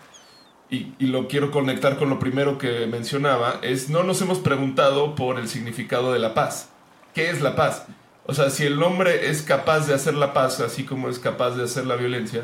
[0.69, 5.15] y, y, lo quiero conectar con lo primero que mencionaba, es no nos hemos preguntado
[5.15, 6.69] por el significado de la paz.
[7.13, 7.85] ¿Qué es la paz?
[8.25, 11.51] O sea, si el hombre es capaz de hacer la paz, así como es capaz
[11.51, 12.43] de hacer la violencia,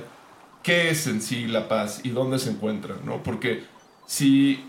[0.64, 3.22] qué es en sí la paz y dónde se encuentra, ¿no?
[3.22, 3.64] Porque
[4.08, 4.66] si...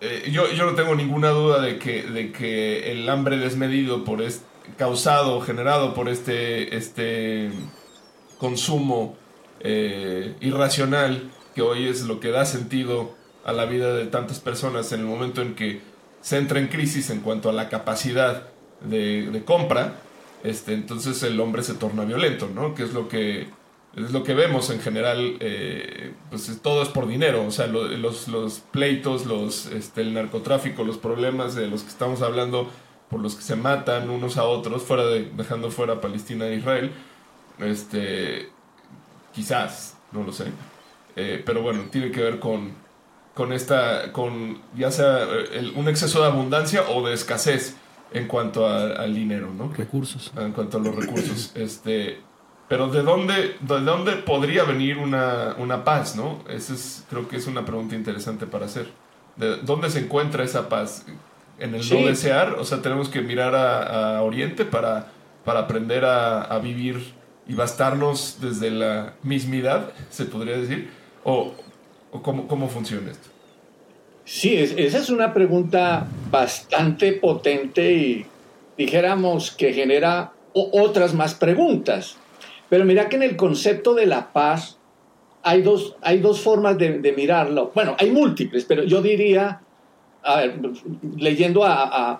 [0.00, 4.20] Eh, yo, yo, no tengo ninguna duda de que, de que el hambre desmedido por
[4.20, 4.44] este,
[4.76, 7.50] causado, generado por este, este
[8.38, 9.16] consumo
[9.60, 14.92] eh, irracional, que hoy es lo que da sentido a la vida de tantas personas
[14.92, 15.80] en el momento en que
[16.20, 18.48] se entra en crisis en cuanto a la capacidad
[18.82, 20.00] de, de compra,
[20.44, 22.74] este, entonces el hombre se torna violento, ¿no?
[22.74, 23.46] Que es lo que
[23.96, 28.28] es lo que vemos en general, eh, pues todo es por dinero, o sea, los,
[28.28, 32.68] los, pleitos, los, este, el narcotráfico, los problemas de los que estamos hablando,
[33.08, 36.92] por los que se matan unos a otros, fuera de, dejando fuera Palestina e Israel,
[37.58, 38.50] este,
[39.32, 40.44] quizás, no lo sé,
[41.16, 42.72] eh, pero bueno, tiene que ver con,
[43.32, 47.76] con esta, con ya sea eh, un exceso de abundancia o de escasez
[48.12, 49.72] en cuanto al dinero, ¿no?
[49.72, 50.32] Recursos.
[50.36, 52.20] En cuanto a los recursos, este
[52.68, 56.16] pero ¿de dónde, de dónde podría venir una, una paz?
[56.16, 56.40] ¿no?
[56.48, 58.88] Esa es, creo que es una pregunta interesante para hacer.
[59.36, 61.04] ¿De dónde se encuentra esa paz?
[61.58, 62.54] ¿En el no desear?
[62.54, 65.08] O sea, tenemos que mirar a, Oriente para,
[65.44, 67.14] para aprender a, a, vivir
[67.46, 70.90] y bastarnos desde la mismidad, se podría decir.
[71.24, 71.54] ¿O,
[72.10, 73.28] o cómo, cómo funciona esto?
[74.24, 78.26] Sí, esa es una pregunta bastante potente y
[78.76, 82.16] dijéramos que genera otras más preguntas.
[82.68, 84.78] Pero mira que en el concepto de la paz
[85.42, 87.70] hay dos, hay dos formas de, mirarlo.
[87.74, 89.60] Bueno, hay múltiples, pero yo diría,
[90.22, 90.58] a ver,
[91.16, 92.18] leyendo, a,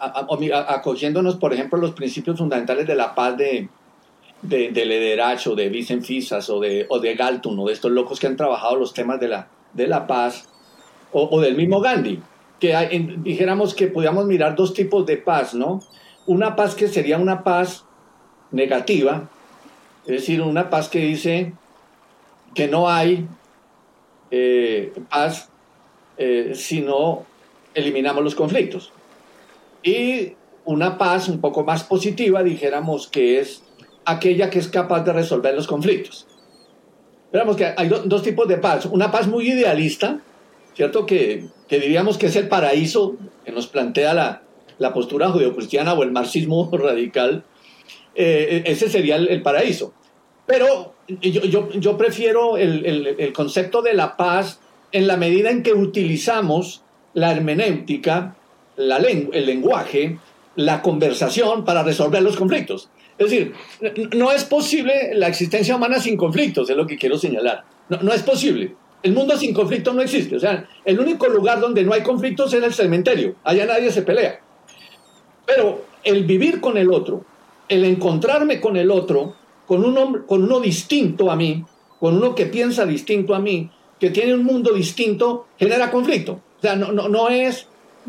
[0.75, 3.69] acogiéndonos, por ejemplo, los principios fundamentales de la paz de,
[4.43, 7.91] de, de Lederach o de Vicent Fisas o de, o de Galton o de estos
[7.91, 10.49] locos que han trabajado los temas de la, de la paz,
[11.13, 12.21] o, del mismo Gandhi,
[12.61, 12.75] que
[13.23, 15.81] dijéramos que podíamos mirar dos tipos de paz, ¿no?
[16.27, 17.85] Una paz que sería una paz
[18.51, 19.31] negativa,
[20.07, 21.53] es decir, una paz que dice
[22.55, 23.27] que no hay
[24.31, 25.51] eh, paz
[26.17, 27.25] eh, si no
[27.75, 28.93] eliminamos los conflictos.
[29.83, 30.33] Y
[30.65, 33.63] una paz un poco más positiva, dijéramos que es
[34.05, 36.27] aquella que es capaz de resolver los conflictos.
[37.33, 38.87] Veamos que hay dos tipos de paz.
[38.87, 40.21] Una paz muy idealista,
[40.75, 41.05] ¿cierto?
[41.07, 44.43] Que, que, diríamos que es el paraíso que nos plantea la,
[44.79, 47.45] la postura judeocristiana o el marxismo radical.
[48.17, 49.93] Eh, ese sería el, paraíso.
[50.47, 54.61] Pero yo, prefiero el, concepto de la paz
[54.93, 56.83] en la medida en que utilizamos
[57.15, 58.37] la hermenéutica,
[58.77, 60.19] la el lenguaje,
[60.55, 62.89] la conversación para resolver los conflictos.
[63.19, 63.55] Es decir,
[64.15, 67.65] no es posible la existencia humana sin conflictos, es lo que quiero señalar.
[67.89, 68.75] No, es posible.
[69.03, 70.37] El mundo sin conflictos no existe.
[70.37, 73.37] O sea, el único lugar donde no hay conflictos es el cementerio.
[73.45, 74.41] Allá nadie se pelea.
[75.47, 77.25] Pero el vivir con el otro,
[77.69, 79.35] el encontrarme con el otro,
[79.67, 81.65] con, un hombre, con uno distinto a mí,
[81.99, 86.41] con uno que piensa distinto a mí, que tiene un mundo distinto, genera conflicto.
[86.59, 87.69] O sea, no, no, no es.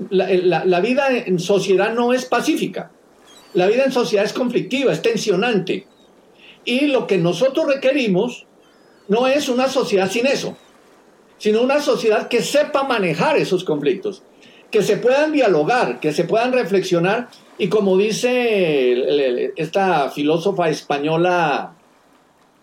[0.09, 2.91] la vida en sociedad no es pacífica.
[3.53, 5.87] La vida en sociedad es conflictiva, es tensionante.
[6.65, 8.45] Y lo que nosotros requerimos
[9.07, 10.57] no es una sociedad sin eso,
[11.37, 14.23] sino una sociedad que sepa manejar esos conflictos,
[14.69, 21.73] que se puedan dialogar, que se puedan reflexionar y como dice esta filósofa española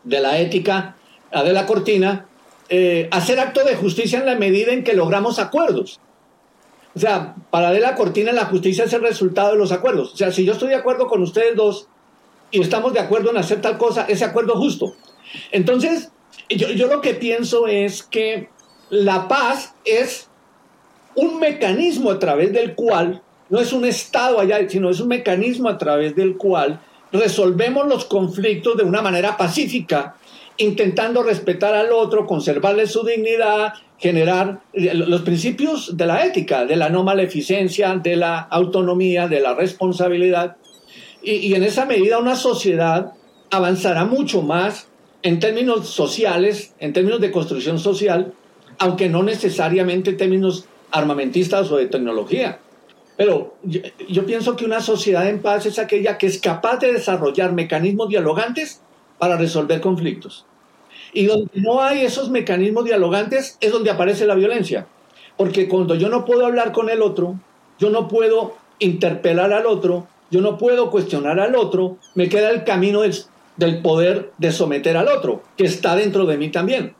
[0.04, 0.96] de la ética,
[1.32, 2.26] Adela Cortina,
[2.68, 6.00] eh, hacer acto de justicia en la medida en que logramos acuerdos.
[6.94, 10.12] O sea, para de la cortina, la justicia es el resultado de los acuerdos.
[10.12, 11.88] O sea, si yo estoy de acuerdo con ustedes dos
[12.52, 14.94] y estamos de acuerdo en hacer tal cosa, ese acuerdo es justo.
[15.50, 16.12] Entonces,
[16.48, 18.48] yo lo que pienso es que
[18.90, 20.28] la paz es
[21.16, 25.68] un mecanismo a través del cual, no es un estado allá, sino es un mecanismo
[25.68, 26.80] a través del cual
[27.12, 30.16] resolvemos los conflictos de una manera pacífica,
[30.56, 36.76] intentando respetar al otro, conservarle su dignidad, generar eh, los principios de la ética, de
[36.76, 40.56] la no maleficencia, de la autonomía, de la responsabilidad.
[41.22, 43.12] Y, en esa medida una sociedad
[43.50, 44.88] avanzará mucho más
[45.22, 48.34] en términos sociales, en términos de construcción social,
[48.78, 52.58] aunque no necesariamente en términos armamentistas o de tecnología.
[53.16, 56.92] Pero yo, yo, pienso que una sociedad en paz es aquella que es capaz de
[56.92, 58.80] desarrollar mecanismos dialogantes
[59.18, 60.46] para resolver conflictos.
[61.12, 64.86] Y donde no hay esos mecanismos dialogantes es donde aparece la violencia.
[65.36, 67.38] Porque cuando yo no puedo hablar con el otro,
[67.78, 72.64] yo no puedo interpelar al otro, yo no puedo cuestionar al otro, me queda el
[72.64, 76.94] camino del, poder de someter al otro, que está dentro de mí también.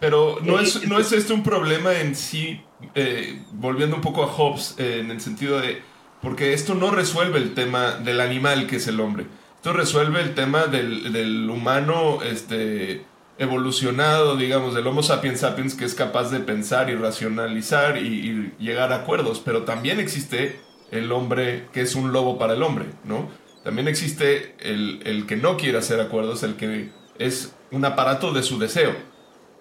[0.00, 2.62] Pero no es, eh, no es este un problema en sí,
[2.94, 5.82] eh, volviendo un poco a Hobbes, eh, en el sentido de,
[6.22, 9.26] porque esto no resuelve el tema del animal que es el hombre.
[9.56, 13.04] Esto resuelve el tema del, humano este,
[13.38, 18.92] evolucionado, digamos, del Homo sapiens sapiens que es capaz de pensar y racionalizar y, llegar
[18.94, 20.58] a acuerdos, pero también existe
[20.90, 23.28] el hombre que es un lobo para el hombre, ¿no?
[23.62, 28.58] También existe el, que no quiere hacer acuerdos, el que es un aparato de su
[28.58, 28.94] deseo,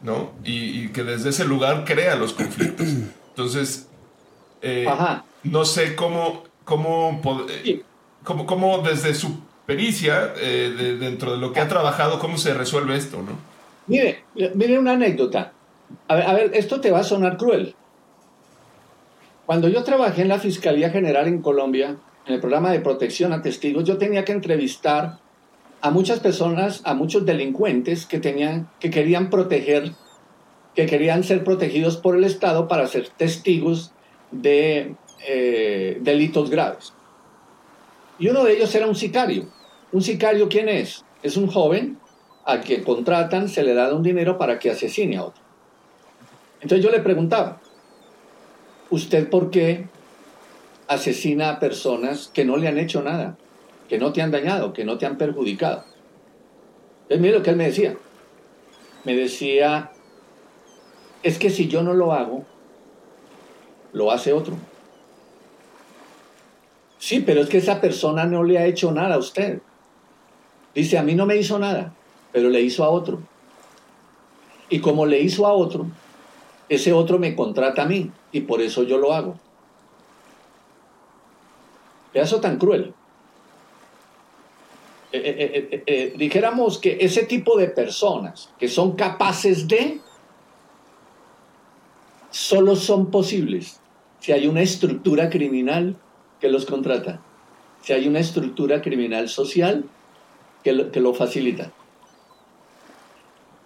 [0.01, 0.31] ¿no?
[0.43, 2.87] Y, que desde ese lugar crea los conflictos.
[3.29, 3.87] Entonces,
[4.61, 4.87] eh,
[5.43, 7.21] no sé cómo, cómo,
[8.23, 12.95] cómo, cómo desde su pericia eh, dentro de lo que ha trabajado, cómo se resuelve
[12.95, 13.37] esto, ¿no?
[13.87, 14.23] Mire,
[14.55, 15.53] mire una anécdota.
[16.07, 17.75] A ver, a ver, esto te va a sonar cruel.
[19.45, 21.95] Cuando yo trabajé en la Fiscalía General en Colombia,
[22.27, 25.17] en el programa de protección a testigos, yo tenía que entrevistar
[25.81, 29.93] a muchas personas, a muchos delincuentes que, tenían, que querían proteger,
[30.75, 33.91] que querían ser protegidos por el Estado para ser testigos
[34.31, 34.95] de
[35.27, 36.93] eh, delitos graves.
[38.17, 39.47] Y uno de ellos era un sicario.
[39.91, 41.05] ¿Un sicario quién es?
[41.23, 41.97] Es un joven
[42.45, 45.41] al que contratan, se le da un dinero para que asesine a otro.
[46.61, 47.61] Entonces yo le preguntaba,
[48.89, 49.87] ¿usted por qué
[50.87, 53.37] asesina a personas que no le han hecho nada,
[53.89, 55.83] que no te han dañado, que no te han perjudicado?
[57.03, 57.97] Entonces mire lo que él me decía.
[59.03, 59.91] Me decía,
[61.23, 62.45] es que si yo no lo hago,
[63.91, 64.55] lo hace otro.
[66.99, 69.61] Sí, pero es que esa persona no le ha hecho nada a usted.
[70.75, 71.93] Dice, a mí no me hizo nada,
[72.31, 73.19] pero le hizo a otro.
[74.69, 75.87] Y como le hizo a otro,
[76.67, 79.39] ese otro me contrata a mí y por eso yo lo hago.
[82.13, 82.93] Eso tan cruel.
[85.11, 89.99] Eh, eh, eh, dijéramos que ese tipo de personas que son capaces de,
[92.29, 93.79] solo son posibles
[94.19, 95.95] si hay una estructura criminal
[96.39, 97.21] que los contrata,
[97.81, 99.85] si hay una estructura criminal social
[100.63, 101.71] que lo, que lo facilita.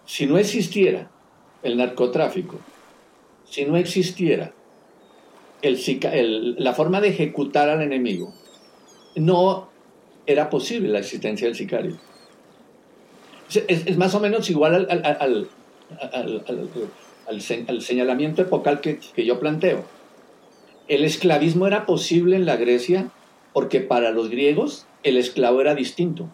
[0.05, 1.09] Si no existiera
[1.61, 2.59] el narcotráfico,
[3.43, 4.53] si no existiera
[5.61, 8.33] el, la forma de ejecutar al enemigo,
[9.15, 9.72] no
[10.26, 11.97] era posible la existencia del sicario.
[13.67, 15.49] Es, más o menos igual al,
[17.28, 19.84] al señalamiento epocal que, que yo planteo.
[20.88, 23.09] El esclavismo era posible en la Grecia
[23.53, 26.28] porque para los griegos el esclavo era distinto.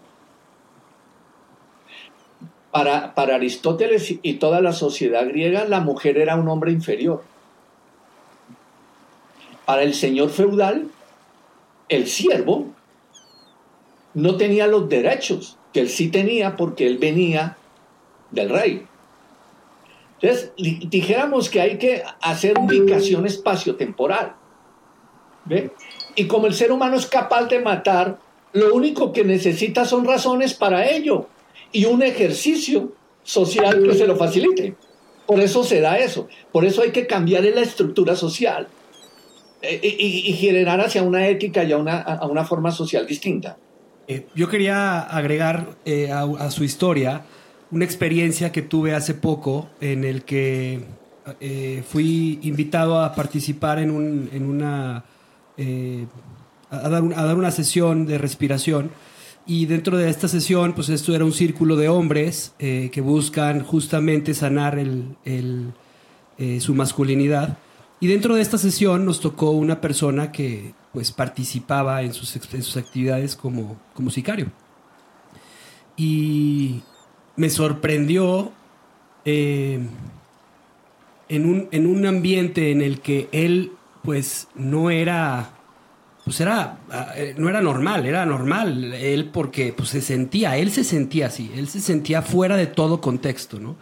[2.72, 7.24] Para, para, Aristóteles y toda la sociedad griega, la mujer era un hombre inferior.
[9.66, 10.88] Para el señor feudal,
[11.90, 12.68] el siervo
[14.22, 17.58] no tenía los derechos que él sí tenía porque él venía
[18.32, 18.86] del rey.
[20.22, 24.36] Entonces, dijéramos que hay que hacer ubicación espacio-temporal.
[26.16, 28.20] Y como el ser humano es capaz de matar,
[28.54, 31.28] lo único que necesita son razones para ello
[31.72, 32.92] y un ejercicio
[33.24, 34.76] social que se lo facilite.
[35.26, 36.28] Por eso se da eso.
[36.52, 38.68] Por eso hay que cambiar la estructura social
[39.62, 43.58] eh, y, generar hacia una ética y a una, forma social distinta.
[44.10, 47.24] Eh, yo quería agregar eh, a, su historia
[47.72, 50.82] una experiencia que tuve hace poco en el que
[51.88, 55.05] fui invitado a participar en, una...
[56.72, 58.89] a dar una sesión de respiración
[59.49, 63.64] y dentro de esta sesión, pues esto era un círculo de hombres eh, que buscan
[63.64, 65.74] justamente sanar el,
[66.38, 67.57] eh, su masculinidad.
[67.99, 72.78] Y dentro de esta sesión nos tocó una persona que pues participaba en sus, sus
[72.78, 74.52] actividades como, como sicario.
[75.96, 76.82] Y
[77.36, 78.52] me sorprendió
[79.26, 79.80] eh,
[81.28, 83.74] en, un, en un ambiente en el que él
[84.04, 85.52] pues no era
[86.30, 86.78] pues era,
[87.16, 91.52] eh, no era normal, era normal él porque pues se sentía, él se sentía así,
[91.56, 93.78] él se sentía fuera de todo contexto, ¿no?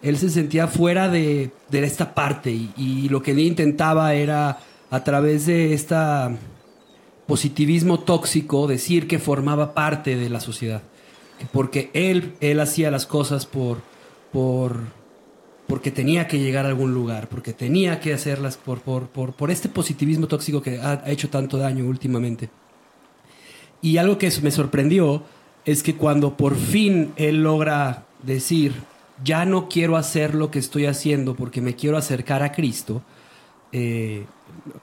[0.00, 4.60] Él se sentía fuera de, esta parte y, lo que él intentaba era
[4.92, 5.96] a través de este
[7.26, 10.82] positivismo tóxico decir que formaba parte de la sociedad,
[11.50, 13.78] porque él, él hacía las cosas por,
[14.32, 14.80] por
[15.66, 19.70] porque tenía que llegar a algún lugar, porque tenía que hacerlas por, por, por, este
[19.70, 22.50] positivismo tóxico que ha, hecho tanto daño últimamente.
[23.80, 25.22] Y algo que me sorprendió
[25.64, 28.74] es que cuando por fin él logra decir,
[29.24, 33.00] ya no quiero hacer lo que estoy haciendo porque me quiero acercar a Cristo,
[33.72, 34.26] eh,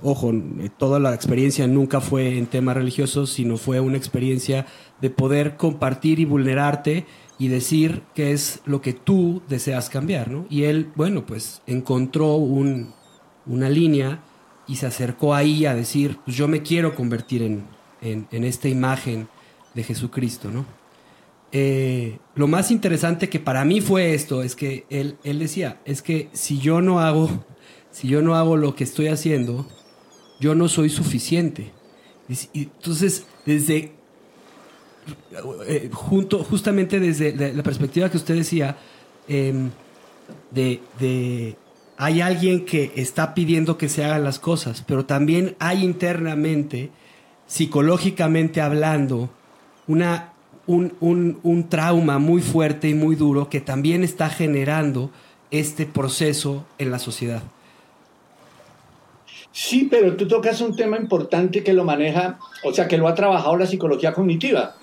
[0.02, 0.34] ojo,
[0.78, 4.66] toda la experiencia nunca fue en temas religiosos, sino fue una experiencia
[5.00, 7.06] de poder compartir y vulnerarte
[7.38, 10.46] y decir qué es lo que tú deseas cambiar, ¿no?
[10.50, 12.94] Y él, bueno, pues encontró un,
[13.46, 14.22] una línea
[14.68, 17.66] y se acercó ahí a decir, pues yo me quiero convertir en,
[18.32, 19.28] esta imagen
[19.74, 20.66] de Jesucristo, ¿no?
[21.52, 26.30] Eh, lo más interesante que para mí fue esto, es que él decía, es que
[26.34, 27.44] si yo no hago,
[27.92, 29.66] si yo no hago lo que estoy haciendo,
[30.40, 31.72] yo no soy suficiente.
[32.28, 33.94] Y, entonces, desde
[35.68, 38.78] eh, junto, justamente desde la perspectiva que usted decía,
[39.28, 39.72] em,
[40.52, 41.56] de,
[41.98, 46.92] hay alguien que está pidiendo que se hagan las cosas, pero también hay internamente,
[47.48, 49.30] psicológicamente hablando,
[49.88, 50.34] una,
[50.68, 50.94] un,
[51.42, 55.10] un trauma muy fuerte y muy duro que también está generando
[55.50, 57.42] este proceso en la sociedad.
[59.52, 63.16] Sí, pero tú tocas un tema importante que lo maneja, o sea, que lo ha
[63.16, 64.76] trabajado la psicología cognitiva.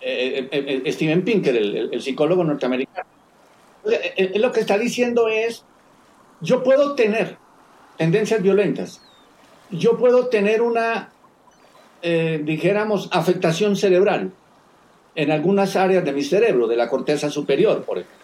[0.00, 3.08] Eh, eh, eh, Steven Pinker, el, psicólogo norteamericano.
[4.34, 5.64] lo que está diciendo es,
[6.40, 7.36] yo puedo tener
[7.96, 9.02] tendencias violentas,
[9.70, 11.10] yo puedo tener una,
[12.02, 14.32] dijéramos, afectación cerebral
[15.14, 18.18] en algunas áreas de mi cerebro, de la corteza superior, por ejemplo.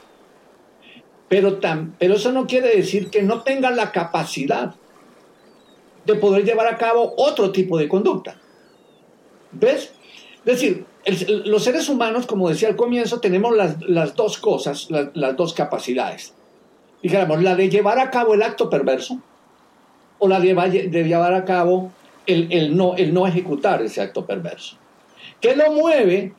[1.29, 1.59] Pero,
[1.99, 4.75] pero eso no quiere decir que no tenga la capacidad
[6.05, 8.37] de poder llevar a cabo otro tipo de conducta.
[9.53, 9.93] ¿Ves?
[10.45, 10.85] Es decir,
[11.47, 16.35] los seres humanos, como decía al comienzo, tenemos las, dos cosas, las dos capacidades.
[17.03, 19.19] Dijéramos, la de llevar a cabo el acto perverso
[20.19, 20.55] o la de,
[21.05, 21.93] llevar a cabo
[22.27, 24.77] el, no, el no ejecutar ese acto perverso.
[25.41, 26.33] ¿Qué lo mueve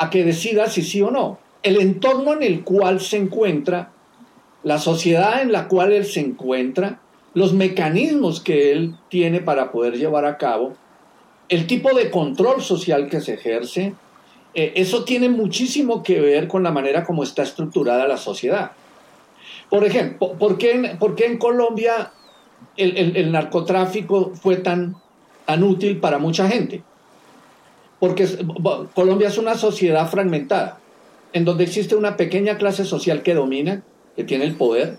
[0.00, 1.38] a que decida si sí o no.
[1.62, 3.92] El entorno en el cual se encuentra,
[4.62, 7.00] la sociedad en la cual él se encuentra,
[7.34, 10.74] los mecanismos que él tiene para poder llevar a cabo,
[11.48, 13.94] el tipo de control social que se ejerce,
[14.54, 18.72] eh, eso tiene muchísimo que ver con la manera como está estructurada la sociedad.
[19.68, 22.12] Por ejemplo, ¿por qué en, Colombia
[22.76, 24.96] el, narcotráfico fue tan,
[25.46, 26.82] tan útil para mucha gente?
[28.00, 28.26] Porque
[28.94, 30.80] Colombia es una sociedad fragmentada,
[31.32, 33.82] en donde existe una pequeña clase social que domina,
[34.16, 34.98] que tiene el poder,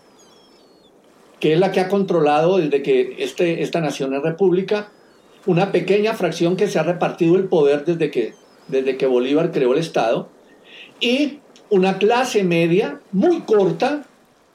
[1.41, 4.91] que es la que ha controlado desde que este, esta nación es república,
[5.47, 8.35] una pequeña fracción que se ha repartido el poder desde que,
[8.67, 10.29] desde que Bolívar creó el Estado,
[10.99, 11.39] y
[11.71, 14.03] una clase media muy corta,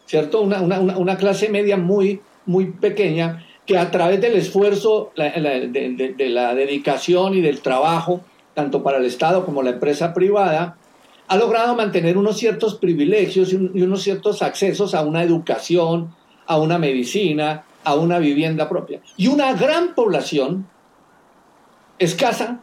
[0.06, 0.40] ¿cierto?
[0.40, 6.28] Una, una, una clase media muy, muy pequeña que a través del esfuerzo, de, de,
[6.28, 8.20] la dedicación y del trabajo,
[8.54, 10.76] tanto para el Estado como la empresa privada,
[11.26, 16.14] ha logrado mantener unos ciertos privilegios y unos ciertos accesos a una educación,
[16.46, 19.00] a una medicina, a una vivienda propia.
[19.16, 20.66] Y una gran población
[21.98, 22.60] escasa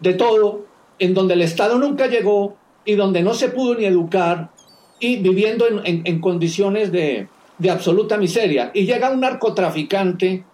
[0.00, 0.66] de todo,
[0.98, 4.50] en donde el Estado nunca llegó y donde no se pudo ni educar
[4.98, 7.28] y viviendo en, condiciones de,
[7.58, 8.70] de absoluta miseria.
[8.74, 10.44] Y llega un narcotraficante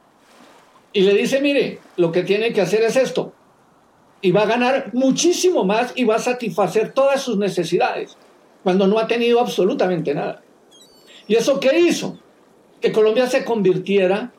[0.92, 3.32] y le dice, mire, lo que tiene que hacer es esto.
[4.20, 8.16] Y va a ganar muchísimo más y va a satisfacer todas sus necesidades,
[8.62, 10.42] cuando no ha tenido absolutamente nada.
[11.26, 12.18] ¿Y eso qué hizo?
[12.82, 14.32] Que Colombia se convirtiera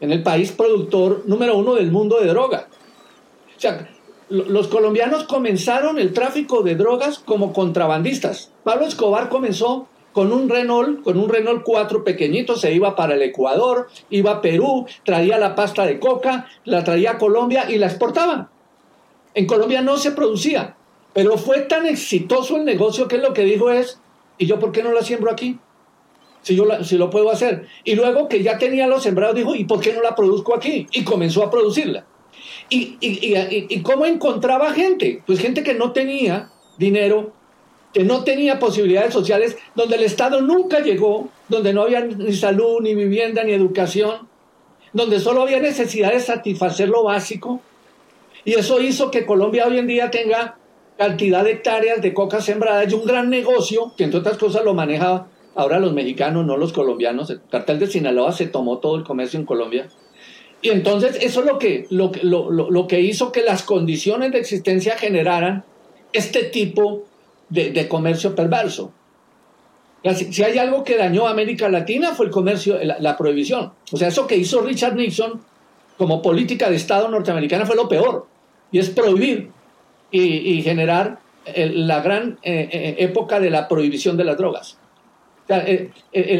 [0.00, 2.68] en el país productor número uno del mundo de droga.
[3.56, 3.88] O sea,
[4.28, 8.52] los colombianos comenzaron el tráfico de drogas como contrabandistas.
[8.64, 13.22] Pablo Escobar comenzó con un Renault, con un Renault 4 pequeñito, se iba para el
[13.22, 17.86] Ecuador, iba a Perú, traía la pasta de coca, la traía a Colombia y la
[17.86, 18.50] exportaba.
[19.34, 20.74] En Colombia no se producía,
[21.12, 24.00] pero fue tan exitoso el negocio que lo que dijo es,
[24.38, 25.58] ¿y yo por qué no la siembro aquí?
[26.46, 27.66] Si yo si lo puedo hacer.
[27.82, 30.86] Y luego que ya tenía los sembrados, dijo, ¿y por qué no la produzco aquí?
[30.92, 32.06] Y comenzó a producirla.
[32.70, 35.24] ¿Y, y, y, cómo encontraba gente?
[35.26, 37.32] Pues gente que no tenía dinero,
[37.92, 42.80] que no tenía posibilidades sociales, donde el Estado nunca llegó, donde no había ni salud,
[42.80, 44.28] ni vivienda, ni educación,
[44.92, 47.60] donde solo había necesidad de satisfacer lo básico.
[48.44, 50.58] Y eso hizo que Colombia hoy en día tenga
[50.96, 54.74] cantidad de hectáreas de coca sembradas y un gran negocio, que entre otras cosas lo
[54.74, 55.26] maneja
[55.56, 57.30] ahora los mexicanos, no los colombianos.
[57.30, 59.88] El cartel de Sinaloa se tomó todo el comercio en Colombia.
[60.62, 64.38] Y entonces eso es lo que, lo, lo, lo que hizo que las condiciones de
[64.38, 65.64] existencia generaran
[66.12, 67.04] este tipo
[67.48, 68.92] de, comercio perverso.
[70.14, 73.72] Si, hay algo que dañó a América Latina fue el comercio, la, prohibición.
[73.92, 75.40] O sea, eso que hizo Richard Nixon
[75.98, 78.26] como política de Estado norteamericana fue lo peor.
[78.70, 79.50] Y es prohibir
[80.10, 81.20] y, generar
[81.54, 84.78] la gran eh, eh, época de la prohibición de las drogas.
[85.48, 85.90] Eh,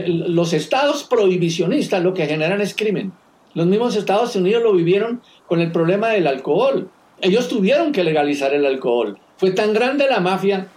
[0.09, 3.13] los estados prohibicionistas lo que generan es crimen.
[3.55, 6.91] Los mismos Estados Unidos lo vivieron con el problema del alcohol.
[7.21, 9.19] Ellos tuvieron que legalizar el alcohol.
[9.39, 10.69] Fue tan grande la mafia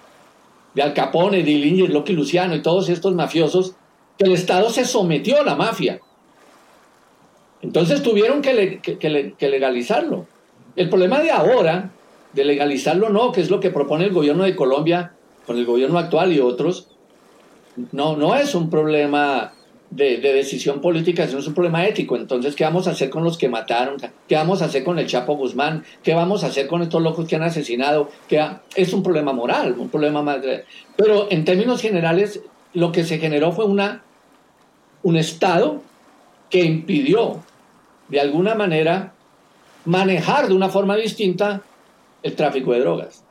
[0.74, 3.76] de Al Capone, de Dillinger, Loki Luciano y todos estos mafiosos,
[4.18, 6.00] que el Estado se sometió a la mafia.
[7.62, 10.26] Entonces tuvieron que, que, legalizarlo.
[10.76, 11.92] El problema de ahora,
[12.34, 15.14] de legalizarlo no, que es lo que propone el gobierno de Colombia
[15.46, 16.88] con el gobierno actual y otros,
[17.92, 19.54] no, no es un problema
[19.90, 22.16] de, decisión política, sino es un problema ético.
[22.16, 23.98] Entonces, ¿qué vamos a hacer con los que mataron?
[24.28, 25.84] ¿Qué vamos a hacer con el Chapo Guzmán?
[26.04, 28.10] ¿Qué vamos a hacer con estos locos que han asesinado?
[28.28, 30.40] Que es un problema moral, un problema más...
[30.96, 32.42] Pero en términos generales,
[32.74, 34.04] lo que se generó fue una,
[35.04, 35.82] un Estado
[36.50, 37.44] que impidió,
[38.10, 39.14] de alguna manera,
[39.86, 41.62] manejar de una forma distinta
[42.22, 43.24] el tráfico de drogas.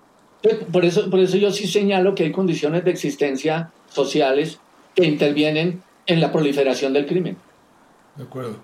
[0.72, 4.59] Por eso, por eso yo sí señalo que hay condiciones de existencia sociales
[4.95, 7.36] que intervienen en la proliferación del crimen.
[8.16, 8.57] De acuerdo.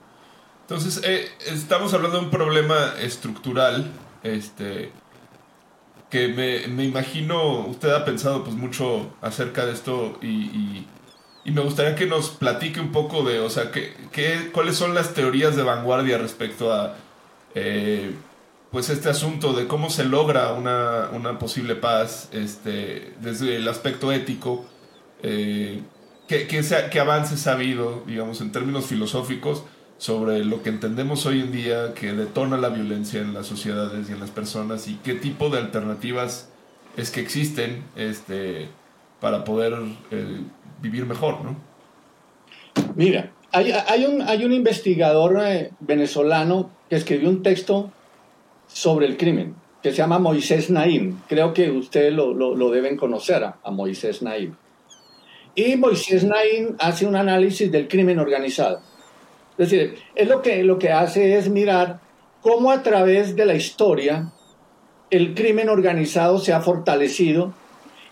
[0.62, 4.90] Entonces, eh, estamos hablando de un problema estructural, este,
[6.10, 10.86] que me, me, imagino, usted ha pensado pues mucho acerca de esto y,
[11.44, 14.94] y, me gustaría que nos platique un poco de, o sea, que, que, cuáles son
[14.94, 16.96] las teorías de vanguardia respecto a,
[17.54, 18.14] eh,
[18.70, 24.10] pues este asunto de cómo se logra una, una posible paz, este, desde el aspecto
[24.10, 24.64] ético,
[25.24, 25.82] eh,
[26.28, 29.64] ¿Qué, qué, avances ha habido, digamos, en términos filosóficos
[29.98, 34.12] sobre lo que entendemos hoy en día que detona la violencia en las sociedades y
[34.12, 36.48] en las personas y qué tipo de alternativas
[36.96, 38.68] es que existen este,
[39.20, 39.74] para poder
[40.10, 40.40] eh,
[40.80, 41.56] vivir mejor, ¿no?
[42.94, 47.90] Mira, hay, un, investigador eh, venezolano que escribió un texto
[48.66, 49.54] sobre el crimen.
[49.82, 51.18] que se llama Moisés Naim.
[51.28, 54.54] Creo que ustedes lo, deben conocer a, Moisés Naim.
[55.54, 58.80] Y Moisés Naim hace un análisis del crimen organizado.
[59.56, 62.00] Es decir, es lo que, lo que hace es mirar
[62.42, 64.32] cómo a través de la historia
[65.10, 67.54] el crimen organizado se ha fortalecido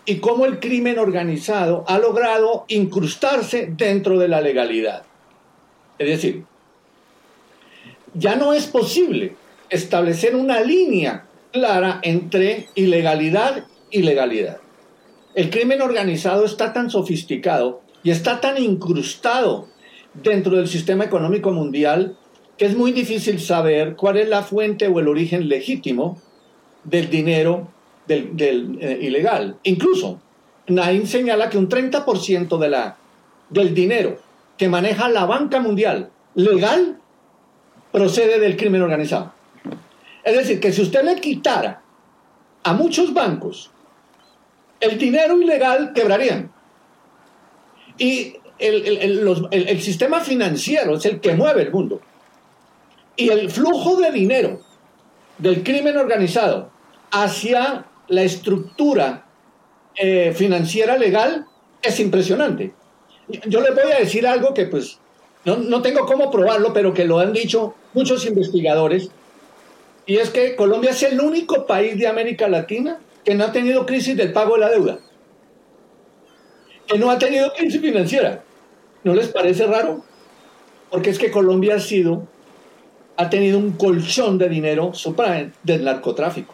[0.05, 5.03] y cómo el crimen organizado ha logrado incrustarse dentro de la legalidad.
[5.97, 6.45] Es decir,
[8.13, 9.35] ya no es posible
[9.69, 14.62] establecer una línea clara entre ilegalidad y legalidad.
[15.35, 19.67] El crimen organizado está tan sofisticado y está tan incrustado
[20.13, 22.17] dentro del sistema económico mundial
[22.57, 26.21] que es muy difícil saber cuál es la fuente o el origen legítimo
[26.83, 27.69] del dinero
[28.07, 29.57] del, eh, ilegal.
[29.63, 30.19] Incluso,
[30.67, 32.97] Naim señala que un 30% de la,
[33.49, 34.19] del dinero
[34.57, 36.99] que maneja la banca mundial legal
[37.91, 39.33] procede del crimen organizado.
[40.23, 41.81] Es decir, que si usted le quitara
[42.63, 43.72] a muchos bancos
[44.83, 46.51] el dinero ilegal, quebrarían.
[47.97, 52.01] Y el, sistema financiero es el que mueve el mundo.
[53.15, 54.59] Y el flujo de dinero
[55.37, 56.71] del crimen organizado
[57.11, 59.25] hacia la estructura
[59.95, 61.45] eh, financiera legal
[61.81, 62.73] es impresionante.
[63.45, 64.99] Yo les voy a decir algo que pues
[65.45, 69.09] no, no tengo cómo probarlo, pero que lo han dicho muchos investigadores
[70.05, 73.85] y es que Colombia es el único país de América Latina que no ha tenido
[73.85, 74.99] crisis del pago de la deuda.
[76.87, 78.43] Que no ha tenido crisis financiera.
[79.03, 80.03] ¿No les parece raro?
[80.89, 82.27] Porque es que Colombia ha sido,
[83.17, 84.91] ha tenido un colchón de dinero
[85.63, 86.53] del narcotráfico.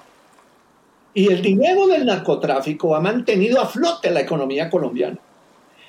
[1.13, 5.17] Y el dinero del narcotráfico ha mantenido a flote la economía colombiana.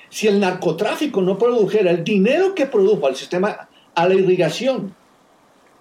[0.09, 4.95] Si el narcotráfico no produjera el dinero que produjo al sistema, a la irrigación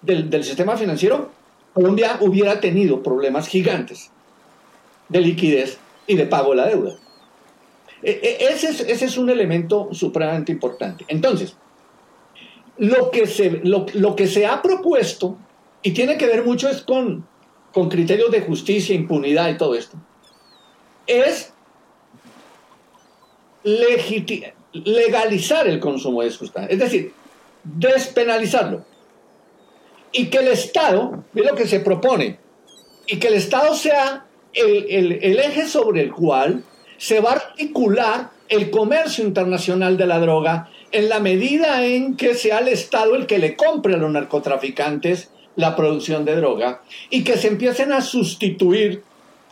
[0.01, 1.31] del, del sistema financiero,
[1.73, 4.11] Colombia hubiera tenido problemas gigantes
[5.09, 6.95] de liquidez y de pago de la deuda.
[8.01, 11.05] E, e, ese es, ese es un elemento supremamente importante.
[11.07, 11.55] Entonces,
[12.77, 15.37] lo que, se, lo, que se ha propuesto,
[15.81, 17.27] y tiene que ver mucho es con,
[17.73, 19.97] con criterios de justicia, impunidad y todo esto,
[21.05, 21.53] es
[24.71, 27.13] legalizar el consumo de sustancias, es decir,
[27.63, 28.85] despenalizarlo
[30.11, 32.39] y que el Estado, ve lo que se propone,
[33.05, 36.63] y que el Estado sea el, el, eje sobre el cual
[36.97, 42.33] se va a articular el comercio internacional de la droga en la medida en que
[42.33, 47.23] sea el Estado el que le compre a los narcotraficantes la producción de droga y
[47.23, 49.03] que se empiecen a sustituir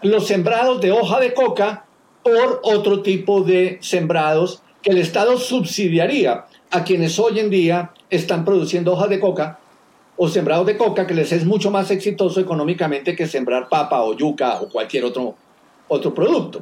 [0.01, 1.85] los sembrados de hoja de coca
[2.23, 8.45] por otro tipo de sembrados que el Estado subsidiaría a quienes hoy en día están
[8.45, 9.59] produciendo hoja de coca
[10.17, 14.17] o sembrados de coca, que les es mucho más exitoso económicamente que sembrar papa o
[14.17, 15.35] yuca o cualquier otro,
[15.87, 16.61] otro producto.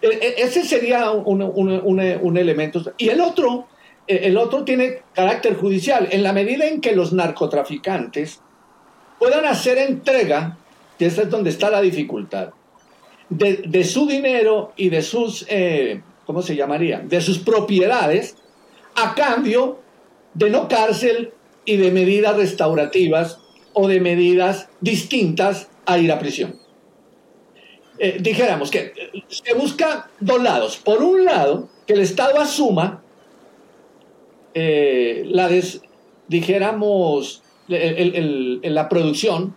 [0.00, 2.82] E, e, ese sería un, un, elemento.
[2.96, 3.68] Y el otro,
[4.06, 6.08] e, el otro tiene carácter judicial.
[6.10, 8.40] En la medida en que los narcotraficantes
[9.18, 10.56] puedan hacer entrega,
[10.98, 12.50] que esa es donde está la dificultad,
[13.28, 17.00] de, de su dinero y de sus, eh, ¿cómo se llamaría?
[17.00, 18.36] De sus propiedades,
[18.94, 19.80] a cambio
[20.34, 21.32] de no cárcel,
[21.64, 23.38] y de medidas restaurativas
[23.72, 26.60] o de medidas distintas a ir a prisión.
[27.98, 30.76] Eh, dijéramos que eh, se busca dos lados.
[30.76, 33.02] Por un lado, que el Estado asuma
[34.54, 35.48] eh, la
[36.28, 39.56] dijéramos, la producción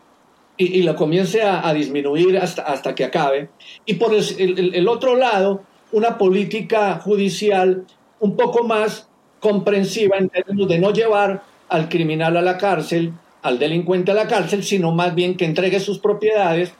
[0.57, 3.49] y, la comience a, disminuir hasta, hasta que acabe.
[3.85, 7.85] Y por el otro lado, una política judicial
[8.19, 9.07] un poco más
[9.39, 14.27] comprensiva en términos de no llevar al criminal a la cárcel, al delincuente a la
[14.27, 16.73] cárcel, sino más bien que entregue sus propiedades,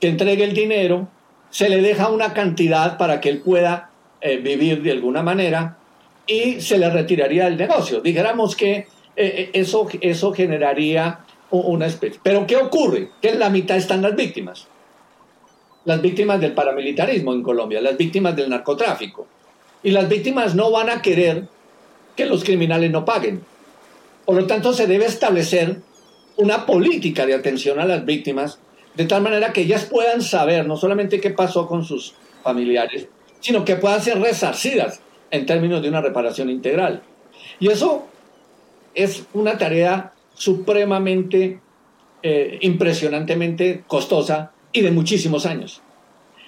[0.00, 1.08] que entregue el dinero,
[1.50, 3.90] se le deja una cantidad para que él pueda
[4.20, 5.76] eh, vivir de alguna manera
[6.26, 8.00] y se le retiraría del negocio.
[8.00, 12.20] Dijéramos que eh, eh, eso, eso generaría una especie.
[12.22, 13.10] Pero ¿qué ocurre?
[13.20, 14.68] Que en la mitad están las víctimas.
[15.84, 19.26] Las víctimas del paramilitarismo en Colombia, las víctimas del narcotráfico.
[19.82, 21.48] Y las víctimas no van a querer
[22.14, 23.42] que los criminales no paguen.
[24.30, 25.78] Por lo tanto, se debe establecer
[26.36, 28.60] una política de atención a las víctimas,
[28.94, 32.14] de tal manera que ellas puedan saber no solamente qué pasó con sus
[32.44, 33.08] familiares,
[33.40, 35.00] sino que puedan ser resarcidas
[35.32, 37.02] en términos de una reparación integral.
[37.58, 38.06] Y eso
[38.94, 41.58] es una tarea supremamente,
[42.22, 45.82] eh, impresionantemente costosa y de muchísimos años.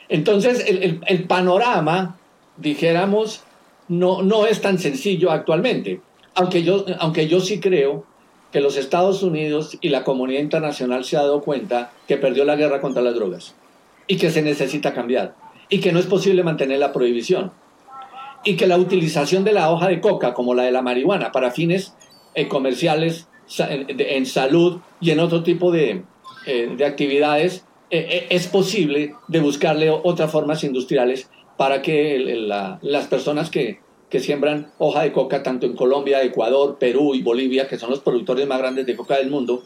[0.08, 2.16] Entonces, el, el panorama,
[2.58, 3.42] dijéramos,
[3.88, 6.00] no, no es tan sencillo actualmente
[6.34, 8.04] aunque yo, aunque yo sí creo
[8.52, 12.56] que los Estados Unidos y la comunidad internacional se ha dado cuenta que perdió la
[12.56, 13.54] guerra contra las drogas
[14.06, 15.34] y que se necesita cambiar
[15.68, 17.52] y que no es posible mantener la prohibición
[18.44, 21.50] y que la utilización de la hoja de coca como la de la marihuana para
[21.50, 21.94] fines
[22.34, 23.28] eh, comerciales
[23.58, 26.04] en, salud y en otro tipo de,
[26.46, 32.18] eh, de actividades eh, es posible de buscarle otras formas industriales para que
[32.80, 33.80] las personas que,
[34.12, 37.98] que siembran hoja de coca tanto en Colombia, Ecuador, Perú y Bolivia, que son los
[37.98, 39.64] productores más grandes de coca del mundo,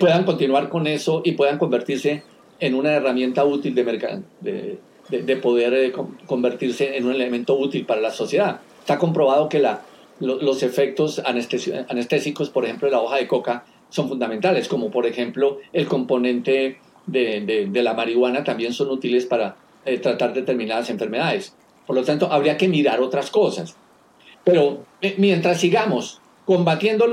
[0.00, 2.24] puedan continuar con eso y puedan convertirse
[2.62, 3.84] en una herramienta útil de,
[4.40, 4.78] de,
[5.10, 5.92] de, poder eh,
[6.26, 8.60] convertirse en un elemento útil para la sociedad.
[8.78, 9.60] Está comprobado que
[10.20, 15.58] los efectos anestésicos, por ejemplo, de la hoja de coca son fundamentales, como por ejemplo
[15.72, 21.56] el componente de, la marihuana también son útiles para eh, tratar determinadas enfermedades.
[21.86, 23.76] Por lo tanto, habría que mirar otras cosas.
[24.44, 27.06] Pero eh, mientras sigamos combatiendo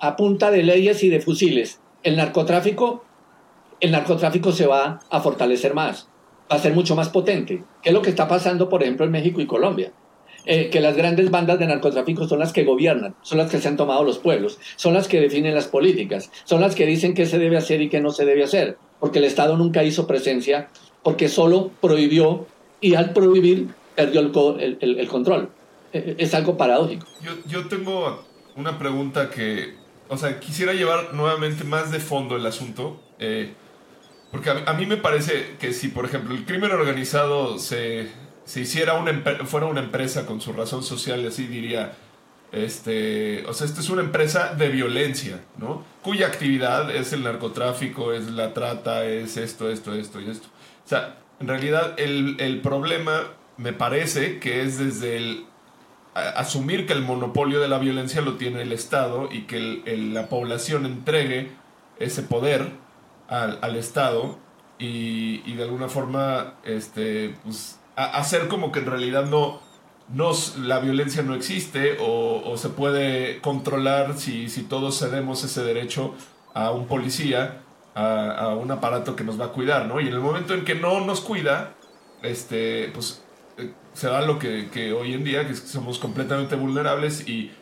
[0.00, 3.04] a punta de leyes y de fusiles el narcotráfico,
[3.80, 6.08] el narcotráfico se va a fortalecer más
[6.52, 7.64] va a ser mucho más potente.
[7.82, 9.92] ¿Qué es lo que está pasando, por ejemplo, en México y Colombia?
[10.44, 13.68] Eh, que las grandes bandas de narcotráfico son las que gobiernan, son las que se
[13.68, 17.26] han tomado los pueblos, son las que definen las políticas, son las que dicen qué
[17.26, 20.68] se debe hacer y qué no se debe hacer, porque el Estado nunca hizo presencia,
[21.04, 22.46] porque solo prohibió
[22.82, 25.48] y al prohibir perdió el, el, control.
[25.94, 27.06] E, e, es algo paradójico.
[27.22, 28.22] Yo, yo tengo
[28.56, 29.74] una pregunta que,
[30.08, 33.00] o sea, quisiera llevar nuevamente más de fondo el asunto.
[33.18, 33.54] Eh,
[34.30, 38.08] porque a, mí me parece que si, por ejemplo, el crimen organizado se,
[38.44, 39.12] se hiciera una,
[39.44, 41.92] fuera una empresa con su razón social, así diría,
[42.50, 45.84] este, o sea, esta es una empresa de violencia, ¿no?
[46.02, 50.48] Cuya actividad es el narcotráfico, es la trata, es esto, esto, esto y esto.
[50.84, 53.24] O sea, en realidad el, el problema
[53.56, 55.46] me parece que es desde el
[56.14, 59.82] asumir que el monopolio de la violencia lo tiene el Estado y que
[60.12, 61.50] la población entregue
[61.98, 62.70] ese poder
[63.28, 64.38] al, Estado
[64.78, 69.60] y, de alguna forma este, pues, hacer como que en realidad no,
[70.12, 76.14] no la violencia no existe o, se puede controlar si, si, todos cedemos ese derecho
[76.52, 77.62] a un policía,
[77.94, 80.00] a, un aparato que nos va a cuidar, ¿no?
[80.00, 81.74] Y en el momento en que no nos cuida,
[82.22, 83.22] este, pues
[83.58, 87.52] eh, se da lo que, que hoy en día, que, somos completamente vulnerables y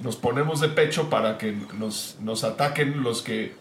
[0.00, 3.54] nos ponemos de pecho para que nos, nos ataquen los que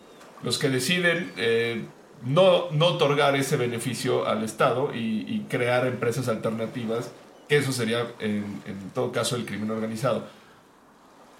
[0.44, 1.86] los que deciden eh,
[2.26, 7.12] no, no otorgar ese beneficio al Estado y, crear empresas alternativas,
[7.48, 8.62] que eso sería en,
[8.94, 10.26] todo caso el crimen organizado.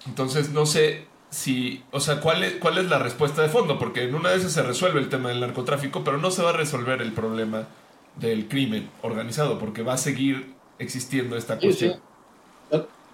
[0.06, 4.04] Entonces no sé si, o sea, ¿cuál es, cuál es la respuesta de fondo, porque
[4.04, 6.54] en una de esas se resuelve el tema del narcotráfico, pero no se va a
[6.54, 7.68] resolver el problema
[8.16, 12.00] del crimen organizado, porque va a seguir existiendo esta cuestión.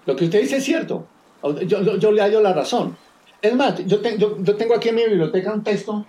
[0.05, 1.07] Lo, que usted dice es cierto.
[1.65, 2.95] Yo, yo, yo le hallo la razón.
[3.41, 6.05] Es más, yo, yo, tengo aquí en mi biblioteca un texto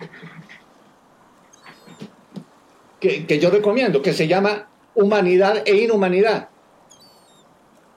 [2.99, 6.49] que, que yo recomiendo, que se llama Humanidad e Inhumanidad.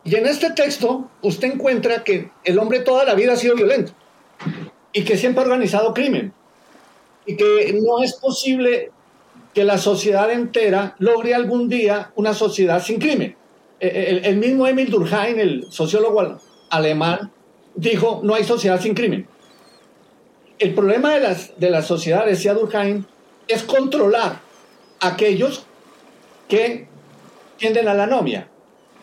[0.05, 3.93] Y en este texto usted encuentra que el hombre toda la vida ha sido violento
[4.93, 6.33] y que siempre ha organizado crimen
[7.27, 8.91] y que no es posible
[9.55, 13.37] que la sociedad entera logre algún día una sociedad sin crimen.
[13.79, 16.39] E, e, el, mismo Emil Durkheim, el sociólogo
[16.71, 17.31] alemán,
[17.75, 19.27] dijo, no hay sociedad sin crimen.
[20.59, 23.05] El problema de las, de las decía Durkheim,
[23.49, 24.41] es controlar
[25.01, 25.65] aquellos
[26.49, 26.87] que
[27.57, 28.50] tienden a la anomia,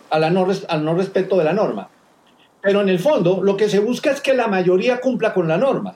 [0.09, 1.89] a la no, al no respeto de la norma.
[2.61, 5.57] Pero en el fondo, lo que se busca es que la mayoría cumpla con la
[5.57, 5.95] norma,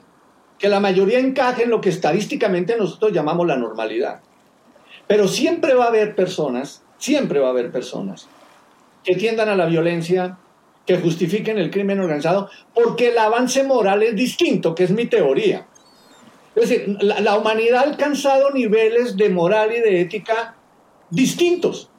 [0.58, 4.20] que la mayoría encaje en lo que estadísticamente nosotros llamamos la normalidad.
[5.06, 8.28] Pero siempre va a haber personas, siempre va a haber personas
[9.04, 10.38] que tiendan a la violencia,
[10.86, 15.66] que justifiquen el crimen organizado, porque el avance moral es distinto, que es mi teoría.
[16.54, 20.56] Es decir, la, humanidad ha alcanzado niveles de moral y de ética
[21.10, 21.90] distintos.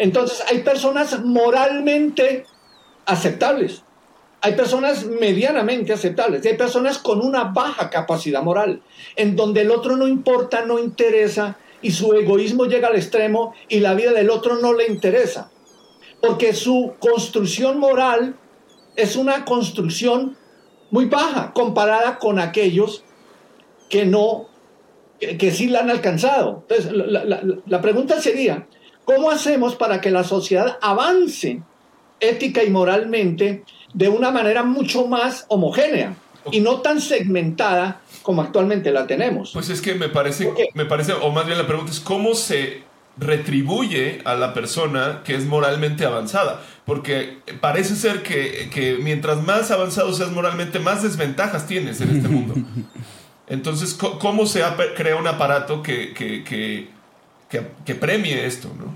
[0.00, 2.46] Entonces, hay personas moralmente
[3.04, 3.82] aceptables,
[4.40, 8.80] hay personas medianamente aceptables, hay personas con una baja capacidad moral,
[9.14, 13.80] en donde el otro no importa, no interesa, y su egoísmo llega al extremo y
[13.80, 15.50] la vida del otro no le interesa.
[16.22, 18.36] Porque su construcción moral
[18.96, 20.38] es una construcción
[20.90, 23.04] muy baja comparada con aquellos
[23.90, 24.48] que no,
[25.18, 26.64] que, sí la han alcanzado.
[26.68, 26.90] Entonces,
[27.66, 28.66] la, pregunta sería,
[29.04, 31.60] ¿cómo hacemos para que la sociedad avance
[32.20, 36.14] ética y moralmente de una manera mucho más homogénea
[36.50, 39.52] y no tan segmentada como actualmente la tenemos?
[39.52, 42.90] Pues es que me parece, me parece, o más bien la pregunta es, ¿cómo se
[43.20, 46.62] retribuye a la persona que es moralmente avanzada.
[46.84, 52.54] Porque parece ser que, mientras más avanzado seas moralmente, más desventajas tienes en este mundo.
[53.46, 54.62] Entonces, ¿cómo se
[54.96, 56.88] crea un aparato que, que,
[57.94, 58.68] premie esto?
[58.78, 58.92] ¿no?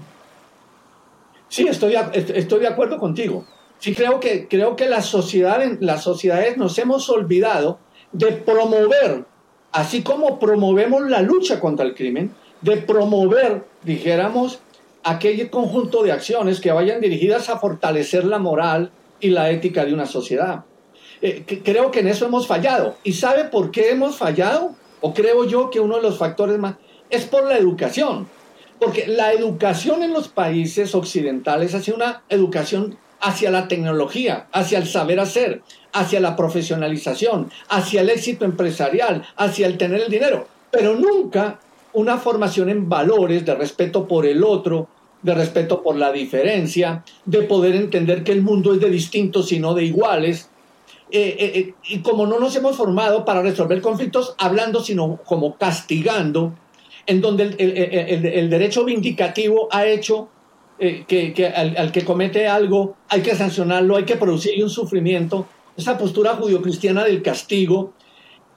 [1.48, 3.44] Sí, estoy, estoy de acuerdo contigo.
[3.78, 7.78] Sí, creo que, creo que la sociedad, las sociedades nos hemos olvidado
[8.12, 9.24] de promover,
[9.72, 14.60] así como promovemos la lucha contra el crimen, de promover, dijéramos,
[15.02, 18.90] aquel conjunto de acciones que vayan dirigidas a fortalecer la moral
[19.20, 20.64] y la ética de una sociedad.
[21.20, 22.96] Eh, creo que en eso hemos fallado.
[23.04, 24.74] ¿Y sabe por qué hemos fallado?
[25.00, 26.76] O creo yo que uno de los factores más
[27.10, 28.28] es por la educación.
[28.84, 34.86] Porque la educación en los países occidentales ha una educación hacia la tecnología, hacia el
[34.86, 35.62] saber hacer,
[35.94, 41.60] hacia la profesionalización, hacia el éxito empresarial, hacia el tener el dinero, pero nunca
[41.94, 44.88] una formación en valores de respeto por el otro,
[45.22, 49.60] de respeto por la diferencia, de poder entender que el mundo es de distintos y
[49.60, 50.50] no de iguales.
[51.10, 55.56] Eh, eh, eh, y como no nos hemos formado para resolver conflictos hablando, sino como
[55.56, 56.52] castigando,
[57.06, 60.28] en donde el, derecho vindicativo ha hecho
[60.78, 65.46] que, al, que comete algo hay que sancionarlo, hay que producir un sufrimiento,
[65.76, 67.92] esa postura judio-cristiana del castigo,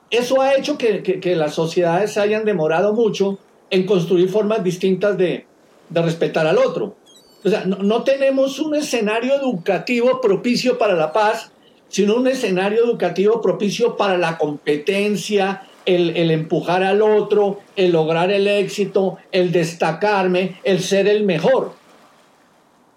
[0.09, 3.39] eso ha hecho que, las sociedades se hayan demorado mucho
[3.69, 5.45] en construir formas distintas de,
[5.89, 6.95] respetar al otro.
[7.43, 11.51] O sea, no, tenemos un escenario educativo propicio para la paz,
[11.87, 18.45] sino un escenario educativo propicio para la competencia, el, empujar al otro, el lograr el
[18.45, 21.73] éxito, el destacarme, el ser el mejor.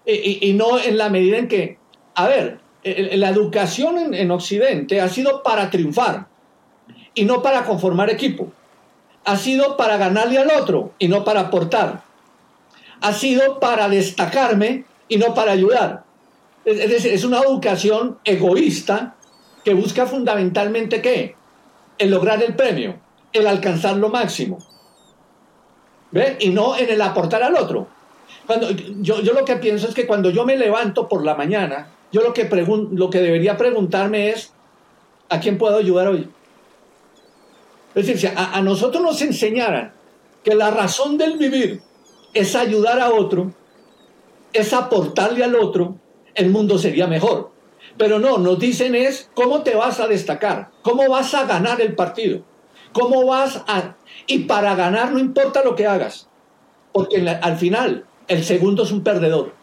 [0.05, 1.77] Y, no en la medida en que,
[2.15, 6.27] a ver, la educación en Occidente ha sido para triunfar
[7.15, 8.51] y no para conformar equipo.
[9.23, 12.03] Ha sido para ganarle al otro y no para aportar.
[12.99, 16.03] Ha sido para destacarme y no para ayudar.
[16.65, 19.15] Es decir, es una educación egoísta
[19.63, 21.35] que busca fundamentalmente qué?
[22.01, 22.99] El lograr el premio,
[23.31, 24.57] el alcanzar lo máximo.
[26.09, 26.37] ¿Ve?
[26.39, 27.87] Y no en el aportar al otro.
[28.47, 31.91] Cuando, yo, yo lo que pienso es que cuando yo me levanto por la mañana,
[32.11, 32.49] yo lo que,
[32.91, 34.51] lo que debería preguntarme es,
[35.29, 36.27] ¿a quién puedo ayudar hoy?
[37.93, 39.93] Es decir, si a, nosotros nos enseñaran
[40.43, 41.81] que la razón del vivir
[42.33, 43.53] es ayudar a otro,
[44.53, 45.97] es aportarle al otro,
[46.33, 47.51] el mundo sería mejor.
[47.97, 51.95] Pero no, nos dicen es cómo te vas a destacar, cómo vas a ganar el
[51.95, 52.41] partido,
[52.93, 53.95] cómo vas a...
[54.27, 56.27] Y para ganar no importa lo que hagas,
[56.93, 59.53] porque al final el segundo es un perdedor.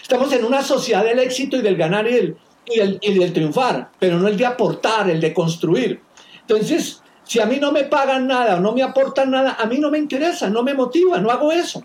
[0.00, 2.36] Estamos en una sociedad del éxito y del ganar y
[2.66, 6.00] y del triunfar, pero no el de aportar, el de construir.
[6.42, 9.78] Entonces, si a mí no me pagan nada o no me aportan nada, a mí
[9.78, 11.80] no me interesa, no me motiva, no hago eso.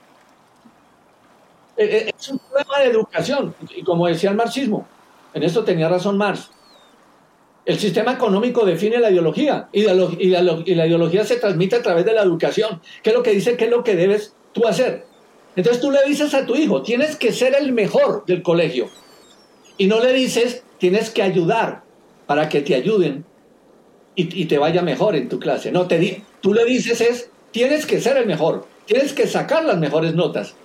[1.78, 3.56] Eh, eh, es un problema de educación.
[3.76, 4.88] Y como decía el marxismo,
[5.36, 6.50] en esto tenía razón Marx.
[7.66, 12.22] El sistema económico define la ideología y la ideología se transmite a través de la
[12.22, 12.82] educación.
[13.04, 13.58] ¿Qué es lo que dice?
[13.58, 15.06] ¿Qué es lo que debes tú hacer?
[15.56, 18.90] Entonces tú le dices a tu hijo, tienes que ser el mejor del colegio.
[19.78, 21.84] Y no le dices, tienes que ayudar
[22.28, 23.26] para que te ayuden
[24.16, 25.72] y, te vaya mejor en tu clase.
[25.72, 29.66] No, te di, tú le dices es, tienes que ser el mejor, tienes que sacar
[29.66, 30.56] las mejores notas,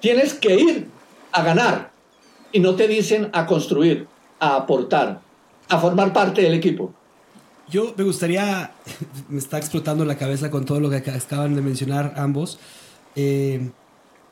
[0.00, 0.88] tienes que ir
[1.30, 1.95] a ganar
[2.52, 4.06] y no te dicen a construir,
[4.40, 5.20] a aportar,
[5.68, 6.92] a formar parte del equipo.
[7.68, 8.72] Yo me gustaría,
[9.28, 12.58] me está explotando la cabeza con todo lo que acaban de mencionar ambos.
[13.14, 13.70] Eh,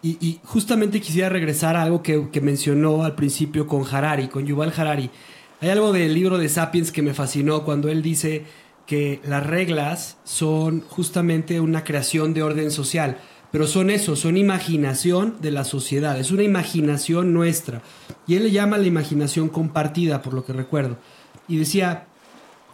[0.02, 4.74] y, justamente quisiera regresar a algo que, que, mencionó al principio con Harari, con Yuval
[4.76, 5.08] Harari.
[5.62, 8.44] Hay algo del libro de Sapiens que me fascinó cuando él dice
[8.86, 13.16] que las reglas son justamente una creación de orden social,
[13.55, 17.82] pero son eso, son imaginación de la sociedad, es una imaginación nuestra.
[18.26, 20.96] Y él le llama la imaginación compartida, por lo que recuerdo.
[21.46, 22.07] Y decía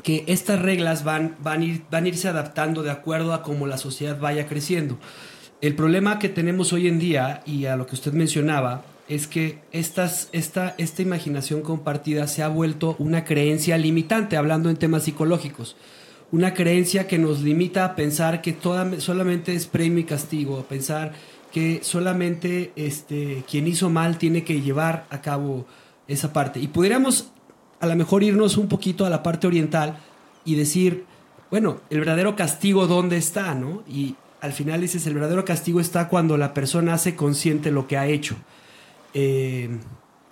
[0.03, 3.77] que estas reglas van, van, ir, van a irse adaptando de acuerdo a cómo la
[3.77, 4.99] sociedad vaya creciendo.
[5.61, 9.59] El problema que tenemos hoy en día, y a lo que usted mencionaba, es que
[9.73, 15.77] estas, esta, esta imaginación compartida se ha vuelto una creencia limitante, hablando en temas psicológicos.
[16.33, 20.65] Una creencia que nos limita a pensar que toda, solamente es premio y castigo, a
[20.65, 21.13] pensar
[21.53, 25.67] que solamente este, quien hizo mal tiene que llevar a cabo
[26.07, 26.61] esa parte.
[26.61, 27.33] Y pudiéramos
[27.81, 29.99] a lo mejor irnos un poquito a la parte oriental
[30.45, 31.05] y decir,
[31.51, 33.83] bueno, el verdadero castigo dónde está, ¿no?
[33.89, 37.97] Y al final dices, el verdadero castigo está cuando la persona hace consciente lo que
[37.97, 38.37] ha hecho.
[39.15, 39.69] Eh,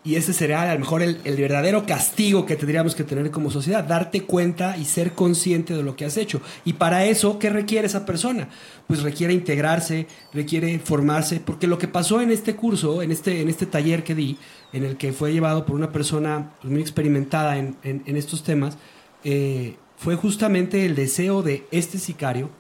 [0.04, 3.50] Y ese será a lo mejor el, el, verdadero castigo que tendríamos que tener como
[3.50, 6.40] sociedad, darte cuenta y ser consciente de lo que has hecho.
[6.64, 8.48] Y para eso, ¿qué requiere esa persona?
[8.86, 13.48] Pues requiere integrarse, requiere formarse, porque lo que pasó en este curso, en este, en
[13.48, 14.38] este taller que di,
[14.72, 18.44] en el que fue llevado por una persona pues, muy experimentada en, en, en estos
[18.44, 18.78] temas,
[19.24, 22.50] eh, fue justamente el deseo de este sicario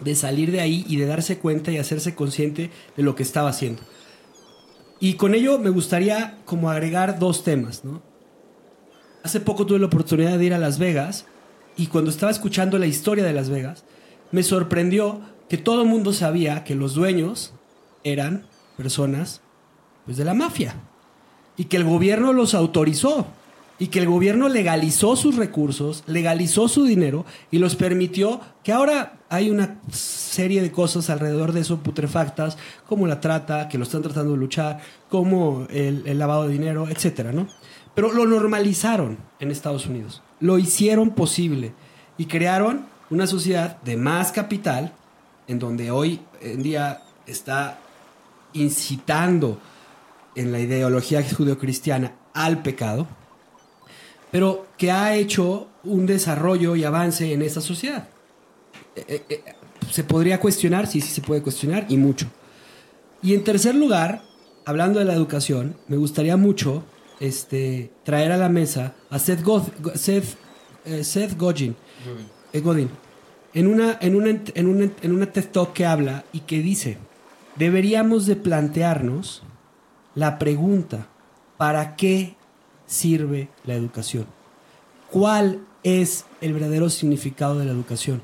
[0.00, 3.50] de salir de ahí y de darse cuenta y hacerse consciente de lo que estaba
[3.50, 3.82] haciendo.
[5.00, 8.02] Y con ello me gustaría como agregar dos temas, ¿no?
[9.22, 11.26] Hace poco tuve la oportunidad de ir a Las Vegas
[11.76, 13.84] y cuando estaba escuchando la historia de Las Vegas,
[14.32, 17.52] me sorprendió que todo el mundo sabía que los dueños
[18.04, 18.44] eran
[18.76, 19.40] personas
[20.04, 20.74] pues, de la mafia
[21.56, 23.26] y que el gobierno los autorizó
[23.78, 29.20] y que el gobierno legalizó sus recursos, legalizó su dinero y los permitió que ahora
[29.28, 34.02] hay una serie de cosas alrededor de eso putrefactas, como la trata, que lo están
[34.02, 37.48] tratando de luchar, como el, lavado de dinero, etcétera, ¿no?
[37.94, 41.72] Pero lo normalizaron en Estados Unidos, lo hicieron posible
[42.16, 44.92] y crearon una sociedad de más capital,
[45.46, 47.78] en donde hoy en día está
[48.52, 49.58] incitando
[50.34, 53.06] en la ideología judeocristiana al pecado,
[54.30, 58.08] pero que ha hecho un desarrollo y avance en esa sociedad.
[58.96, 59.42] Eh, eh,
[59.90, 62.26] se podría cuestionar, sí, sí se puede cuestionar, y mucho.
[63.22, 64.22] Y en tercer lugar,
[64.64, 66.84] hablando de la educación, me gustaría mucho
[67.20, 69.62] este, traer a la mesa a Seth, God,
[69.94, 70.36] Seth,
[70.84, 71.74] eh, Seth Godin,
[72.52, 72.90] eh, Godin,
[73.54, 76.98] en una, en, una, en, una, en una TED Talk que habla y que dice,
[77.56, 79.42] deberíamos de plantearnos
[80.14, 81.08] la pregunta,
[81.56, 82.36] ¿para qué
[82.88, 84.26] sirve la educación?
[85.12, 88.20] ¿Cuál es el verdadero significado de la educación?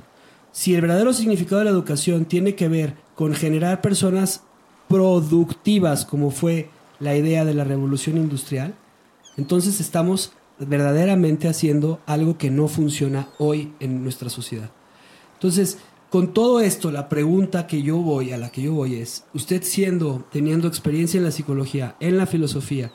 [0.51, 4.43] Si el verdadero significado de la educación tiene que ver con generar personas
[4.89, 8.75] productivas, como fue la idea de la revolución industrial,
[9.37, 14.71] entonces estamos verdaderamente haciendo algo que no funciona hoy en nuestra sociedad.
[15.35, 15.79] Entonces,
[16.11, 19.63] con todo esto, la pregunta que yo voy, a la que yo voy es, usted
[19.65, 22.93] siendo, teniendo experiencia en la psicología, en la filosofía,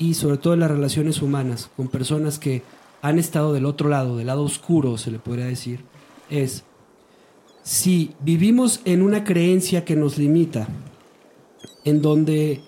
[0.00, 2.62] y sobre todo en las relaciones humanas con personas que
[3.02, 5.84] han estado del otro lado, del lado oscuro, se le podría decir,
[6.30, 6.64] es
[7.62, 10.68] si vivimos en una creencia que nos limita,
[11.84, 12.62] en donde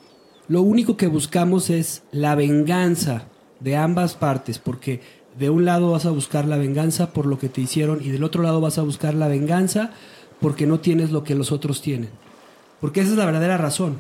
[0.46, 3.24] lo único que buscamos es la venganza
[3.60, 5.00] de ambas partes, porque
[5.38, 8.24] de un lado vas a buscar la venganza por lo que te hicieron y del
[8.24, 9.90] otro lado vas a buscar la venganza
[10.38, 12.10] porque no tienes lo que los otros tienen.
[12.78, 13.96] Porque esa es la verdadera razón.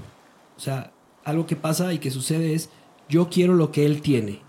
[0.58, 0.92] O sea,
[1.24, 2.68] algo que pasa y que sucede es
[3.12, 4.40] yo quiero lo que él tiene,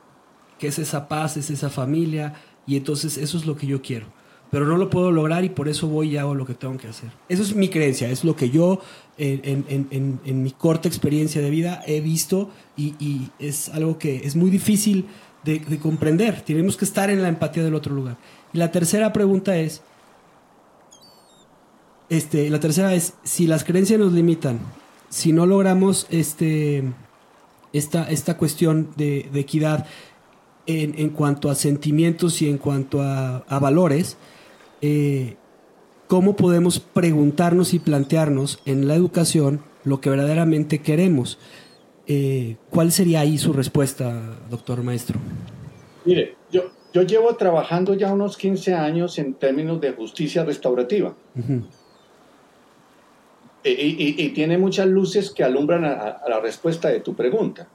[0.57, 2.35] que es esa paz, es esa familia,
[2.65, 4.05] y entonces eso es lo que yo quiero.
[4.51, 6.87] Pero no lo puedo lograr y por eso voy y hago lo que tengo que
[6.87, 7.09] hacer.
[7.27, 8.79] Eso es mi creencia, es lo que yo
[9.17, 14.49] en, mi corta experiencia de vida he visto y, y es algo que es muy
[14.49, 15.07] difícil
[15.43, 16.41] de, de, comprender.
[16.41, 18.17] Tenemos que estar en la empatía del otro lugar.
[18.53, 19.81] Y la tercera pregunta es,
[22.07, 24.59] este, la tercera es, si las creencias nos limitan,
[25.09, 26.83] si no logramos este,
[27.73, 29.85] esta, esta cuestión de, de equidad
[30.65, 34.17] en, en, cuanto a sentimientos y en cuanto a, a valores,
[34.81, 35.35] eh,
[36.07, 41.39] ¿cómo podemos preguntarnos y plantearnos en la educación lo que verdaderamente queremos?
[42.07, 45.19] Eh, ¿Cuál sería ahí su respuesta, doctor maestro?
[46.05, 46.63] Mire, yo,
[46.93, 51.15] yo llevo trabajando ya unos 15 años en términos de justicia restaurativa.
[51.35, 51.63] Uh -huh.
[53.63, 57.67] Y, tiene muchas luces que alumbran a, la respuesta de tu pregunta.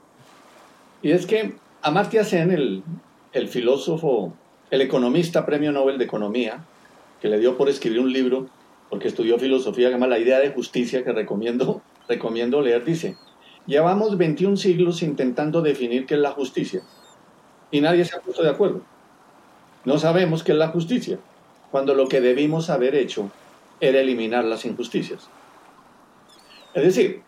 [1.01, 2.83] Y es que Amartya Sen, el,
[3.33, 4.33] el filósofo,
[4.69, 6.63] el economista premio Nobel de Economía,
[7.21, 8.47] que le dio por escribir un libro,
[8.89, 13.17] porque estudió filosofía, que llama La idea de justicia, que recomiendo, recomiendo leer, dice,
[13.65, 16.81] llevamos 21 siglos intentando definir qué es la justicia
[17.71, 18.81] y nadie se ha puesto de acuerdo.
[19.85, 21.19] No sabemos qué es la justicia,
[21.71, 23.31] cuando lo que debimos haber hecho
[23.79, 25.29] era eliminar las injusticias.
[26.73, 27.21] Es decir,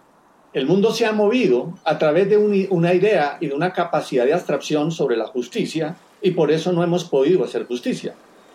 [0.54, 4.26] el mundo se ha movido a través de un, una idea y de una capacidad
[4.26, 8.14] de abstracción sobre la justicia y por eso no hemos podido hacer justicia,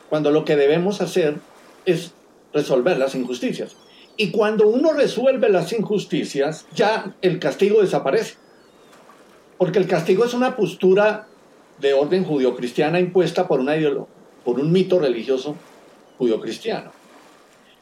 [0.08, 1.36] cuando lo que debemos hacer
[1.84, 2.12] es
[2.52, 3.76] resolver las injusticias.
[4.16, 8.36] Y cuando uno resuelve las injusticias, ya el castigo desaparece.
[9.58, 11.26] Porque el castigo es una postura
[11.78, 13.74] de orden judio-cristiana impuesta por, una
[14.44, 15.56] por un mito religioso
[16.18, 16.92] judio-cristiano.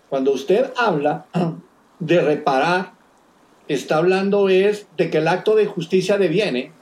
[0.08, 1.26] Cuando usted habla
[1.98, 2.92] de reparar,
[3.68, 6.72] está hablando es de que el acto de justicia deviene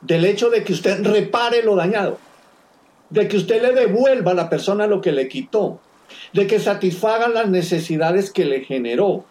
[0.00, 2.18] del hecho de que usted repare lo dañado,
[3.10, 5.80] de que usted le devuelva a la persona lo que le quitó,
[6.32, 9.24] de que satisfaga las necesidades que le generó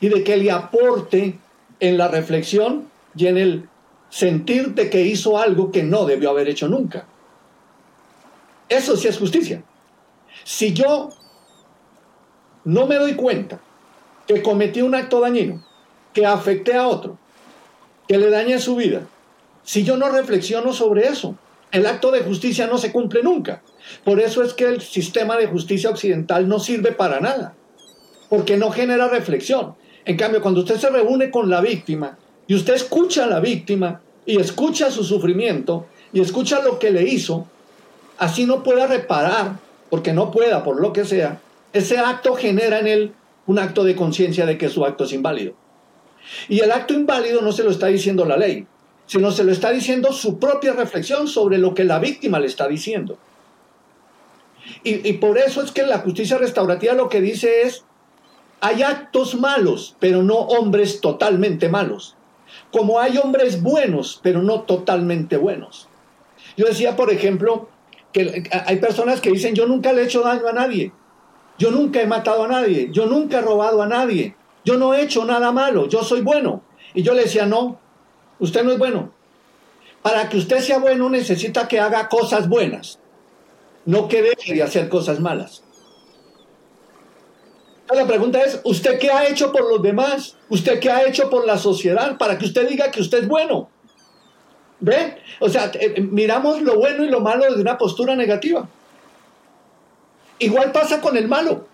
[0.00, 1.38] y de que le aporte
[1.80, 3.68] en la reflexión y en el
[4.08, 7.06] sentir de que hizo algo que no debió haber hecho nunca.
[8.68, 9.62] Eso sí es justicia.
[10.44, 11.10] Si yo
[12.64, 13.60] no me doy cuenta
[14.26, 15.64] que cometí un acto dañino,
[16.12, 17.18] que afecté a otro,
[18.08, 19.06] que le dañé su vida,
[19.64, 21.36] si yo no reflexiono sobre eso,
[21.72, 23.62] el acto de justicia no se cumple nunca.
[24.04, 27.54] Por eso es que el sistema de justicia occidental no sirve para nada,
[28.28, 29.74] porque no genera reflexión.
[30.04, 34.02] En cambio, cuando usted se reúne con la víctima y usted escucha a la víctima
[34.26, 37.46] y escucha su sufrimiento y escucha lo que le hizo,
[38.18, 39.58] así no pueda reparar,
[39.88, 41.40] porque no pueda, por lo que sea,
[41.72, 43.12] ese acto genera en él
[43.46, 45.54] un acto de conciencia de que su acto es inválido.
[46.48, 48.66] Y el acto inválido no se lo está diciendo la ley,
[49.06, 52.66] sino se lo está diciendo su propia reflexión sobre lo que la víctima le está
[52.66, 53.18] diciendo.
[54.82, 57.84] Y, por eso es que la justicia restaurativa lo que dice es,
[58.60, 62.16] hay actos malos, pero no hombres totalmente malos.
[62.72, 65.88] Como hay hombres buenos, pero no totalmente buenos.
[66.56, 67.68] Yo decía, por ejemplo,
[68.12, 70.92] que hay personas que dicen, yo nunca le he hecho daño a nadie,
[71.58, 75.02] yo nunca he matado a nadie, yo nunca he robado a nadie, yo no he
[75.02, 76.62] hecho nada malo, yo soy bueno.
[76.94, 77.80] Y yo le decía, no,
[78.38, 79.12] usted no es bueno.
[80.02, 82.98] Para que usted sea bueno necesita que haga cosas buenas,
[83.84, 85.62] no que deje de hacer cosas malas.
[87.94, 90.36] La pregunta es, ¿usted qué ha hecho por los demás?
[90.48, 93.68] ¿Usted qué ha hecho por la sociedad para que usted diga que usted es bueno?
[94.80, 95.16] ¿Ve?
[95.38, 98.68] O sea, eh, miramos lo bueno y lo malo desde una postura negativa.
[100.44, 101.66] Igual pasa con el malo.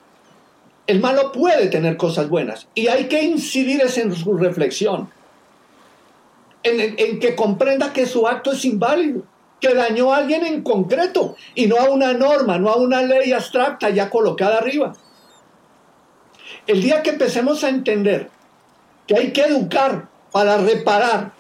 [0.87, 5.11] El malo puede tener cosas buenas y hay que incidir en su reflexión,
[6.63, 9.23] en, que comprenda que su acto es inválido,
[9.61, 13.33] que dañó a alguien en concreto y no a una norma, no a una ley
[13.33, 14.93] abstracta ya colocada arriba.
[16.69, 18.31] El día que empecemos a entender
[19.09, 21.33] que hay que educar para reparar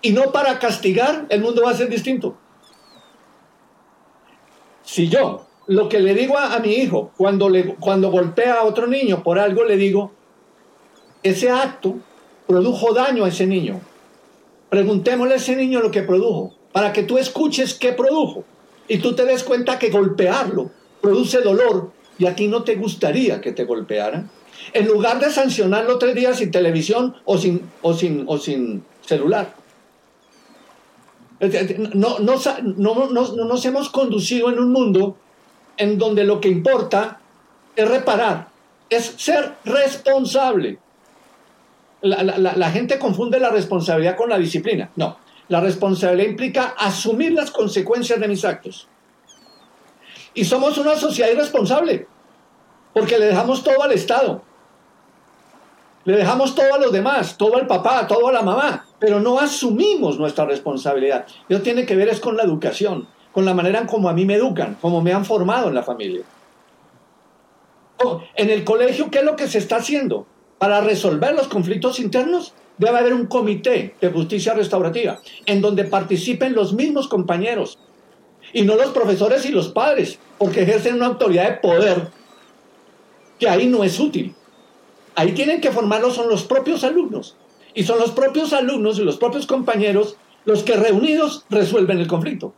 [0.00, 2.36] y no para castigar, el mundo va a ser distinto.
[4.84, 9.22] Si yo lo que le digo a, mi hijo cuando, cuando golpea a otro niño
[9.22, 10.12] por algo, le digo,
[11.22, 11.96] ese acto
[12.46, 13.80] produjo daño a ese niño.
[14.70, 18.44] Preguntémosle a ese niño lo que produjo, para que tú escuches qué produjo
[18.88, 20.70] y tú te des cuenta que golpearlo
[21.02, 24.30] produce dolor y a ti no te gustaría que te golpearan.
[24.72, 29.54] En lugar de sancionarlo tres días sin televisión o sin, o sin, o sin celular.
[31.94, 35.16] No, no, no, no, nos hemos conducido en un mundo
[35.78, 37.20] en donde lo que importa
[37.74, 38.48] es reparar,
[38.90, 40.78] es ser responsable.
[42.02, 44.90] La, la, la, gente confunde la responsabilidad con la disciplina.
[44.96, 45.16] No,
[45.48, 48.88] la responsabilidad implica asumir las consecuencias de mis actos.
[50.34, 52.06] Y somos una sociedad irresponsable,
[52.92, 54.42] porque le dejamos todo al Estado.
[56.04, 59.38] Le dejamos todo a los demás, todo al papá, todo a la mamá, pero no
[59.38, 61.26] asumimos nuestra responsabilidad.
[61.48, 64.24] Eso tiene que ver es con la educación, con la manera en como a mí
[64.24, 66.22] me educan, como me han formado en la familia.
[68.36, 70.26] En el colegio, ¿qué es lo que se está haciendo?
[70.58, 76.54] Para resolver los conflictos internos, debe haber un comité de justicia restaurativa en donde participen
[76.54, 77.78] los mismos compañeros
[78.52, 82.08] y no los profesores y los padres, porque ejercen una autoridad de poder
[83.38, 84.34] que ahí no es útil.
[85.14, 87.36] Ahí tienen que formarlos son los propios alumnos.
[87.74, 92.54] Y son los propios alumnos y los propios compañeros los que reunidos resuelven el conflicto.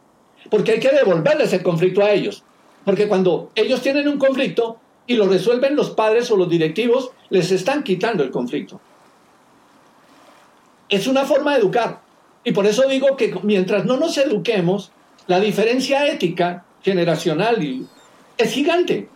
[0.49, 2.43] Porque hay que devolverles el conflicto a ellos.
[2.85, 7.51] Porque cuando ellos tienen un conflicto y lo resuelven los padres o los directivos, les
[7.51, 8.81] están quitando el conflicto.
[10.89, 12.01] Es una forma de educar.
[12.43, 14.93] Y por eso digo que mientras no nos eduquemos,
[15.27, 17.59] la diferencia ética generacional
[18.39, 19.09] es gigante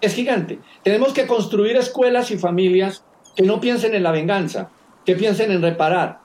[0.00, 0.58] es gigante.
[0.82, 3.04] Tenemos que construir escuelas y familias
[3.34, 4.70] que no piensen en la venganza,
[5.04, 6.20] que piensen en reparar.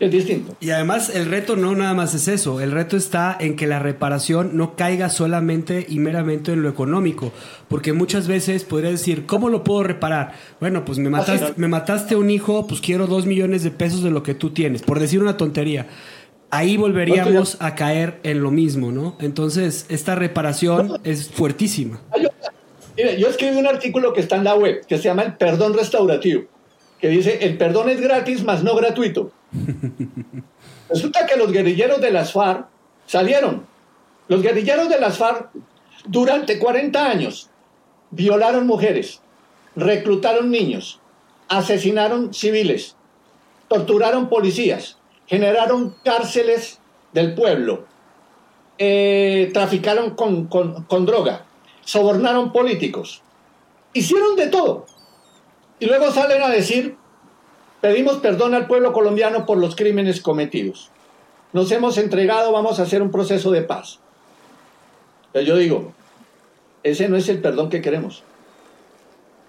[0.00, 0.54] Es distinto.
[0.60, 3.80] Y además el reto no nada más es eso, el reto está en que la
[3.80, 7.32] reparación no caiga solamente y meramente en lo económico,
[7.66, 10.34] porque muchas veces podría decir, ¿cómo lo puedo reparar?
[10.60, 14.10] Bueno, pues me mataste, me mataste un hijo, pues quiero dos millones de pesos de
[14.10, 15.86] lo que tú tienes, por decir una tontería
[16.50, 19.16] ahí volveríamos a caer en lo mismo, ¿no?
[19.20, 22.00] Entonces, esta reparación es fuertísima.
[22.18, 22.30] Yo,
[23.18, 26.44] yo escribí un artículo que está en la web, que se llama El Perdón Restaurativo,
[27.00, 29.30] que dice, el perdón es gratis, más no gratuito.
[30.88, 32.66] Resulta que los guerrilleros de las FARC
[33.06, 33.66] salieron.
[34.28, 35.50] Los guerrilleros de las FARC,
[36.06, 37.50] durante 40 años,
[38.10, 39.20] violaron mujeres,
[39.74, 41.00] reclutaron niños,
[41.48, 42.96] asesinaron civiles,
[43.68, 46.80] torturaron policías, generaron cárceles
[47.12, 47.86] del pueblo,
[48.76, 51.46] eh, traficaron con, con droga,
[51.84, 53.22] sobornaron políticos,
[53.92, 54.86] hicieron de todo.
[55.80, 56.96] Y luego salen a decir
[57.80, 60.90] pedimos perdón al pueblo colombiano por los crímenes cometidos.
[61.52, 64.00] Nos hemos entregado, vamos a hacer un proceso de paz.
[65.32, 65.92] Pero yo digo,
[66.82, 68.22] ese no es el perdón que queremos.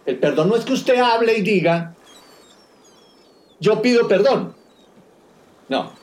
[0.06, 1.96] El perdón no es que usted hable y diga,
[3.60, 4.56] yo pido perdón.
[5.68, 5.94] No.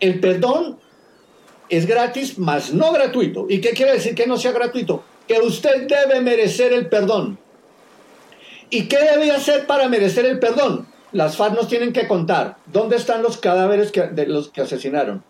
[0.00, 0.78] El perdón
[1.68, 3.46] es gratis, mas no gratuito.
[3.48, 5.04] ¿Y qué quiere decir que no sea gratuito?
[5.26, 7.38] Que usted debe merecer el perdón.
[8.70, 10.86] ¿Y qué debe hacer para merecer el perdón?
[11.12, 15.22] Las FARC nos tienen que contar dónde están los cadáveres de los que asesinaron.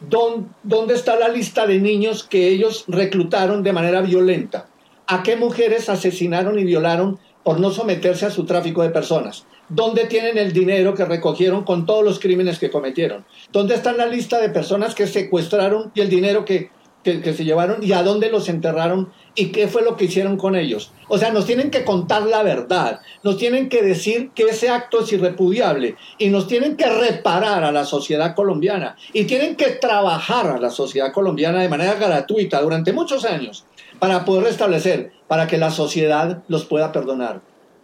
[0.00, 4.66] ¿Dónde está la lista de niños que ellos reclutaron de manera violenta?
[5.06, 9.46] ¿A qué mujeres asesinaron y violaron por no someterse a su tráfico de personas?
[9.70, 13.24] ¿Dónde tienen el dinero que recogieron con todos los crímenes que cometieron?
[13.52, 16.70] ¿Dónde está la lista de personas que secuestraron y el dinero que,
[17.20, 20.56] que, se llevaron y a dónde los enterraron y qué fue lo que hicieron con
[20.56, 20.90] ellos?
[21.08, 25.00] O sea, nos tienen que contar la verdad, nos tienen que decir que ese acto
[25.00, 30.48] es irrepudiable y nos tienen que reparar a la sociedad colombiana y tienen que trabajar
[30.48, 33.64] a la sociedad colombiana de manera gratuita durante muchos años
[34.00, 37.40] para poder restablecer, para que la sociedad los pueda perdonar.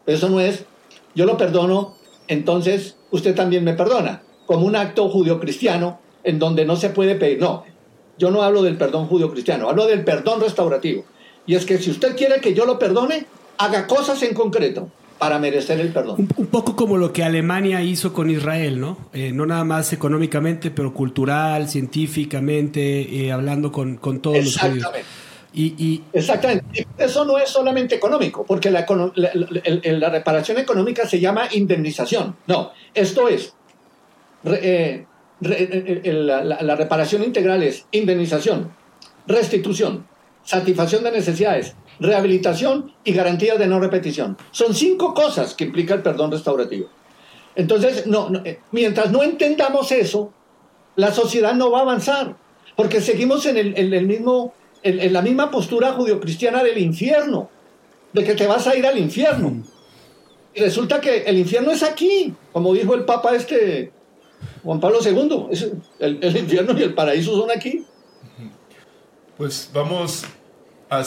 [0.07, 0.65] Eso no es
[1.15, 1.95] yo lo perdono,
[2.27, 7.41] entonces usted también me perdona, como un acto judío-cristiano en donde no se puede pedir.
[7.41, 7.65] No,
[8.19, 11.05] yo no hablo del perdón judío-cristiano, hablo del perdón restaurativo.
[11.47, 13.27] Y es que si usted quiere que yo lo perdone,
[13.59, 16.29] haga cosas en concreto para merecer el perdón.
[16.37, 18.99] Un, poco como lo que Alemania hizo con Israel, ¿no?
[19.13, 24.87] Eh, no nada más económicamente, pero cultural, científicamente, eh, hablando con, con todos los judíos.
[25.55, 26.87] Y, Exactamente.
[26.97, 32.37] Eso no es solamente económico, porque la, la, reparación económica se llama indemnización.
[32.47, 33.55] No, esto es.
[34.45, 35.05] Eh,
[35.43, 38.73] la, reparación integral es indemnización,
[39.27, 40.07] restitución,
[40.45, 44.37] satisfacción de necesidades, rehabilitación y garantías de no repetición.
[44.51, 46.89] Son cinco cosas que implica el perdón restaurativo.
[47.55, 50.33] Entonces, no, eh, mientras no entendamos eso,
[50.97, 52.37] la sociedad no va a avanzar,
[52.77, 57.51] porque seguimos en el, en el mismo en, la misma postura judio-cristiana del infierno,
[58.13, 59.63] de que te vas a ir al infierno.
[60.55, 63.93] Y resulta que el infierno es aquí, como dijo el Papa este
[64.63, 65.49] Juan Pablo II,
[65.99, 67.85] el, infierno y el paraíso son aquí.
[69.37, 70.25] Pues vamos
[70.89, 71.03] a,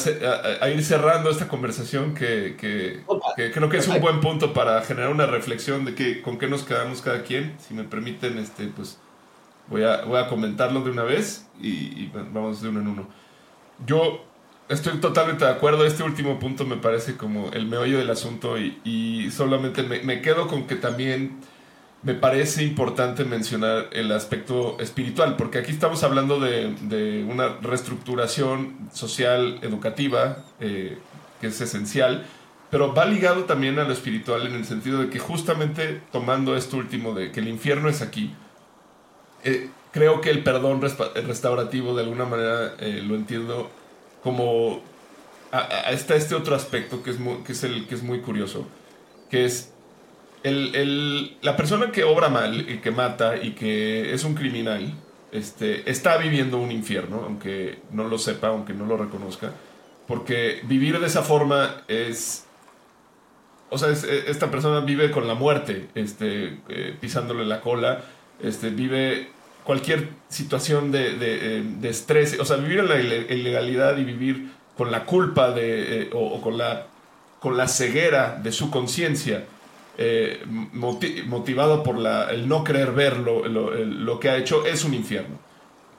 [0.69, 5.85] ir cerrando esta conversación que, creo que es un buen punto para generar una reflexión
[5.85, 7.55] de que, con qué nos quedamos cada quien.
[7.65, 8.97] Si me permiten, este, pues
[9.69, 13.07] voy a, voy a comentarlo de una vez y, y vamos de uno en uno.
[13.85, 14.21] Yo
[14.69, 15.85] estoy totalmente de acuerdo.
[15.85, 20.67] Este último punto me parece como el meollo del asunto y, solamente me, quedo con
[20.67, 21.39] que también
[22.05, 29.57] me parece importante mencionar el aspecto espiritual, porque aquí estamos hablando de, una reestructuración social,
[29.63, 30.99] educativa, eh,
[31.41, 32.23] que es esencial,
[32.69, 36.77] pero va ligado también a lo espiritual en el sentido de que justamente tomando esto
[36.77, 38.35] último de que el infierno es aquí,
[39.43, 43.71] eh, creo que el perdón restaurativo de alguna manera eh, lo entiendo
[44.21, 44.83] como
[45.89, 48.67] está este otro aspecto que es, que es el que es muy curioso,
[49.31, 49.71] que es
[50.51, 54.93] la persona que obra mal y que mata y que es un criminal,
[55.31, 59.51] este, está viviendo un infierno, aunque no lo sepa, aunque no lo reconozca,
[60.07, 62.45] porque vivir de esa forma es
[63.69, 68.03] o sea, esta persona vive con la muerte, este, eh, pisándole la cola,
[68.41, 69.29] este, vive
[69.63, 74.91] cualquier situación de, de, eh, estrés, o sea, vivir en la ilegalidad y vivir con
[74.91, 76.87] la culpa de, eh, o, con, la,
[77.39, 79.45] con la ceguera de su conciencia,
[79.97, 80.43] eh,
[80.73, 85.39] motivado por la, el no querer ver lo, lo, que ha hecho, es un infierno.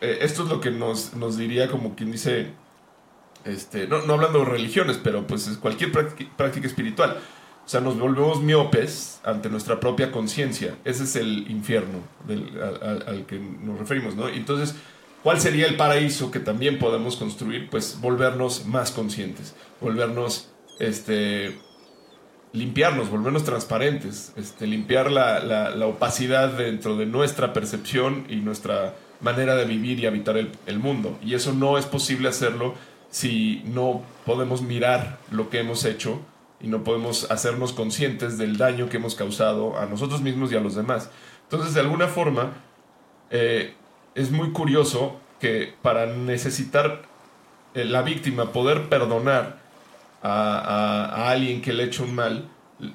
[0.01, 2.53] esto es lo que nos, nos, diría como quien dice,
[3.45, 7.19] este, no, no hablando de religiones, pero pues cualquier práctica espiritual
[7.67, 10.77] o sea, nos volvemos miopes ante nuestra propia conciencia.
[10.85, 11.99] Ese es el infierno
[12.29, 14.29] al, que nos referimos, ¿no?
[14.29, 14.77] Entonces,
[15.25, 17.69] ¿cuál sería el paraíso que también podemos construir?
[17.69, 21.59] Pues volvernos más conscientes, volvernos, este,
[22.57, 29.65] limpiarnos, volvernos transparentes, este, limpiar la, opacidad dentro de nuestra percepción y nuestra manera de
[29.65, 31.19] vivir y habitar el, el mundo.
[31.23, 32.75] Y eso no es posible hacerlo
[33.11, 36.21] si no podemos mirar lo que hemos hecho
[36.61, 40.61] y no podemos hacernos conscientes del daño que hemos causado a nosotros mismos y a
[40.61, 41.11] los demás.
[41.45, 42.55] Entonces, de alguna forma,
[43.31, 43.75] eh,
[44.15, 47.03] es muy curioso que para necesitar
[47.75, 49.66] eh, la víctima poder perdonar
[50.23, 52.49] a, alguien que le ha hecho un mal,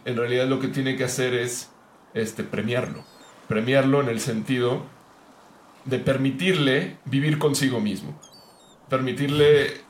[0.06, 1.72] en realidad lo que tiene que hacer es
[2.14, 3.04] este, premiarlo.
[3.48, 4.86] Premiarlo en el sentido
[5.86, 8.20] de permitirle vivir consigo mismo.
[8.90, 9.82] Permitirle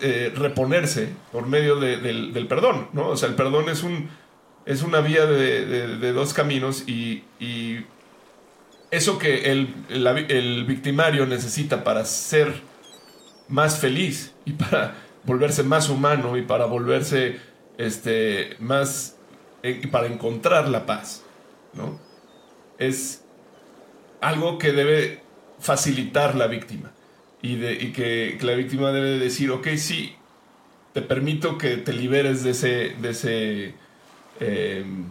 [0.00, 3.08] eh, reponerse por medio del, perdón, ¿no?
[3.08, 4.08] O sea, el perdón es un,
[4.66, 7.24] es una vía de, dos caminos y,
[8.90, 12.62] eso que el, el, victimario necesita para ser
[13.48, 14.94] más feliz y para
[15.26, 17.38] volverse más humano y para volverse
[17.78, 19.16] este, más,
[19.62, 21.22] eh, y para encontrar la paz,
[21.72, 21.98] ¿no?
[22.78, 23.24] Es
[24.20, 25.22] algo que debe
[25.58, 26.92] facilitar la víctima
[27.42, 30.16] y, de, y que, la víctima debe decir, ok, sí,
[30.92, 33.74] te permito que te liberes de ese, de ese,
[34.40, 35.06] em,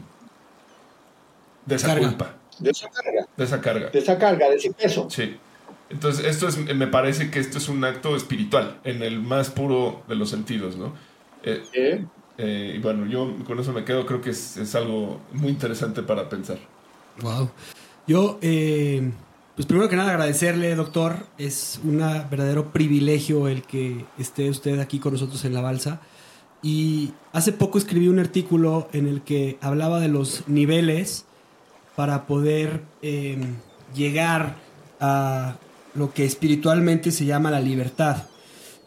[1.65, 2.37] de esa culpa.
[2.59, 3.27] De esa carga.
[3.35, 3.89] De esa carga.
[3.89, 5.09] De esa carga, de ese peso.
[5.09, 5.37] Sí.
[5.93, 10.01] Entonces, esto es, me parece que esto es un acto espiritual, en el más puro
[10.07, 10.93] de los sentidos, ¿no?
[11.43, 11.63] Eh,
[12.39, 16.01] eh, y bueno, yo con eso me quedo, creo que es, es algo muy interesante
[16.01, 16.57] para pensar.
[17.21, 17.51] Wow.
[18.07, 19.11] Yo, eh,
[19.55, 21.27] pues primero que nada agradecerle, doctor.
[21.37, 26.01] Es un verdadero privilegio el que esté usted aquí con nosotros en la balsa.
[26.63, 31.25] Y hace poco escribí un artículo en el que hablaba de los niveles
[31.95, 33.57] para poder em,
[33.93, 34.55] llegar
[34.99, 35.57] a
[35.95, 38.23] lo que espiritualmente se llama la libertad.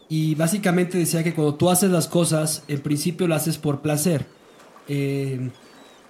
[0.09, 4.25] Y básicamente decía que cuando tú haces las cosas, en principio lo haces por placer.
[4.87, 5.49] Eh,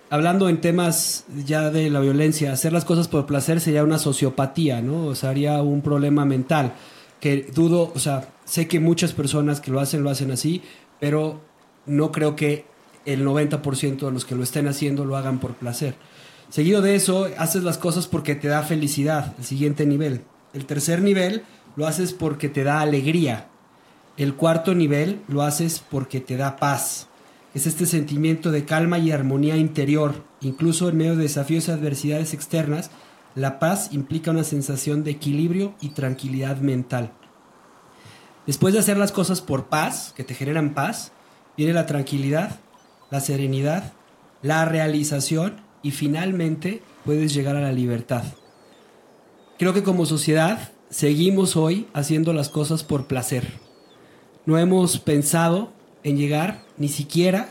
[0.10, 4.82] hablando en temas ya de la violencia, hacer las cosas por placer sería una sociopatía,
[4.82, 5.08] ¿no?
[5.08, 6.74] O sea, haría un problema mental.
[7.20, 10.62] Que dudo, o sea, sé que muchas personas que lo hacen lo hacen así,
[11.00, 11.42] pero
[11.88, 12.66] no creo que
[13.06, 15.96] el 90% de los que lo estén haciendo lo hagan por placer.
[16.50, 20.22] Seguido de eso, haces las cosas porque te da felicidad, el siguiente nivel.
[20.54, 21.44] El tercer nivel
[21.76, 23.48] lo haces porque te da alegría.
[24.18, 27.08] El cuarto nivel lo haces porque te da paz
[27.58, 30.24] es este sentimiento de calma y armonía interior.
[30.42, 32.92] Incluso en medio de desafíos y adversidades externas,
[33.34, 37.12] la paz implica una sensación de equilibrio y tranquilidad mental.
[38.46, 41.12] Después de hacer las cosas por paz, que te generan paz,
[41.58, 42.60] viene la tranquilidad,
[43.10, 43.92] la serenidad,
[44.44, 48.24] la realización y finalmente puedes llegar a la libertad.
[49.58, 53.54] Creo que como sociedad seguimos hoy haciendo las cosas por placer.
[54.46, 55.72] No hemos pensado
[56.04, 57.50] en llegar ni siquiera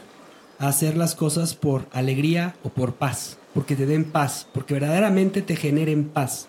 [0.60, 5.42] a hacer las cosas por alegría o por paz, porque te den paz, porque verdaderamente
[5.42, 6.46] te generen paz.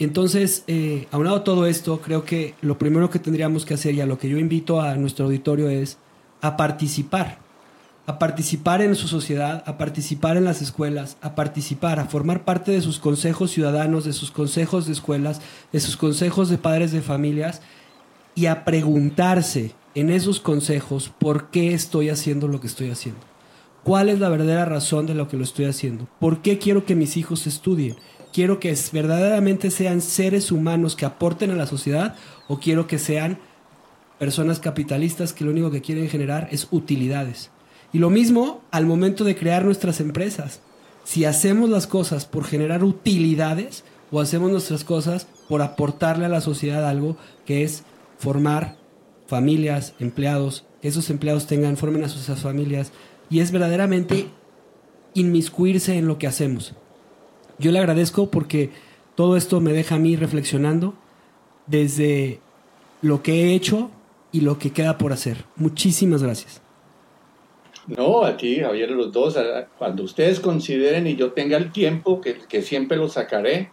[0.00, 4.06] Entonces, eh, aunado todo esto, creo que lo primero que tendríamos que hacer y a
[4.06, 5.98] lo que yo invito a nuestro auditorio es
[6.40, 7.38] a participar,
[8.06, 12.72] a participar en su sociedad, a participar en las escuelas, a participar, a formar parte
[12.72, 15.40] de sus consejos ciudadanos, de sus consejos de escuelas,
[15.72, 17.60] de sus consejos de padres de familias
[18.34, 23.20] y a preguntarse en esos consejos por qué estoy haciendo lo que estoy haciendo.
[23.82, 26.06] ¿Cuál es la verdadera razón de lo que lo estoy haciendo?
[26.18, 27.96] ¿Por qué quiero que mis hijos estudien?
[28.32, 32.14] ¿Quiero que verdaderamente sean seres humanos que aporten a la sociedad
[32.46, 33.38] o quiero que sean
[34.18, 37.50] personas capitalistas que lo único que quieren generar es utilidades?
[37.92, 40.60] Y lo mismo al momento de crear nuestras empresas.
[41.04, 46.40] Si hacemos las cosas por generar utilidades o hacemos nuestras cosas por aportarle a la
[46.40, 47.84] sociedad algo que es
[48.18, 48.76] formar
[49.26, 52.92] familias, empleados, que esos empleados tengan, formen a sus familias,
[53.28, 54.28] y es verdaderamente
[55.14, 56.74] inmiscuirse en lo que hacemos.
[57.58, 58.70] Yo le agradezco porque
[59.14, 60.94] todo esto me deja a mí reflexionando
[61.66, 62.40] desde
[63.02, 63.90] lo que he hecho
[64.32, 65.44] y lo que queda por hacer.
[65.56, 66.60] Muchísimas gracias.
[67.96, 69.36] No, a ti, Javier, los dos,
[69.78, 73.70] cuando ustedes consideren y yo tenga el tiempo, que, que siempre lo sacaré,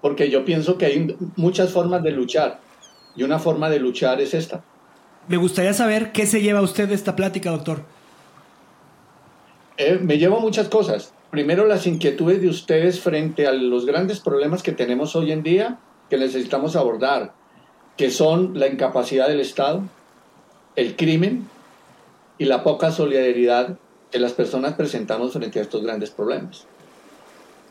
[0.00, 2.60] porque yo pienso que hay muchas formas de luchar
[3.16, 4.62] y una forma de luchar es esta,
[5.28, 7.82] me gustaría saber qué se lleva usted de esta plática, doctor.
[9.76, 11.12] Eh, me llevo muchas cosas.
[11.30, 15.78] Primero, las inquietudes de ustedes frente a los grandes problemas que tenemos hoy en día
[16.08, 17.32] que necesitamos abordar,
[17.96, 19.84] que son la incapacidad del Estado,
[20.74, 21.48] el crimen
[22.40, 23.76] y la poca solidaridad
[24.10, 26.66] que las personas presentamos frente a estos grandes problemas.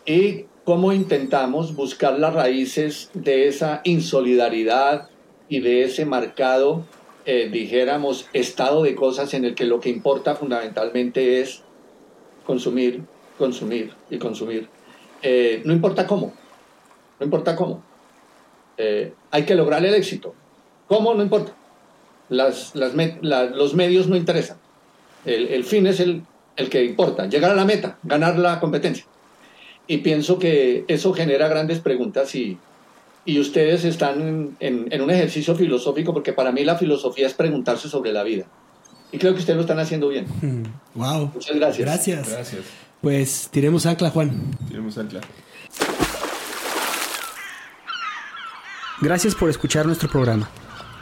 [0.06, 5.10] Y cómo intentamos buscar las raíces de esa insolidaridad
[5.50, 6.86] y de ese marcado
[7.26, 11.64] eh, dijéramos, estado de cosas en el que lo que importa fundamentalmente es
[12.46, 13.04] consumir,
[13.40, 14.70] consumir y consumir.
[15.24, 16.32] Eh, no importa cómo,
[17.20, 17.84] no importa cómo.
[18.78, 20.36] Eh, hay que lograr el éxito.
[20.88, 21.16] ¿Cómo?
[21.16, 21.56] No importa.
[22.30, 24.58] Las, las los medios no interesan.
[25.26, 26.24] El, el fin es el,
[26.56, 29.06] el que importa, llegar a la meta, ganar la competencia.
[29.88, 32.58] Y pienso que eso genera grandes preguntas y,
[33.26, 38.12] y ustedes están en, un ejercicio filosófico, porque para mí la filosofía es preguntarse sobre
[38.12, 38.46] la vida.
[39.12, 40.28] Y creo que ustedes lo están haciendo bien.
[40.96, 41.32] Wow.
[41.34, 41.86] Muchas gracias.
[41.86, 42.30] Gracias.
[42.30, 42.62] Gracias.
[43.02, 44.32] Pues tiremos ancla, Juan.
[44.68, 45.22] Tiremos ancla.
[49.00, 50.50] Gracias por escuchar nuestro programa.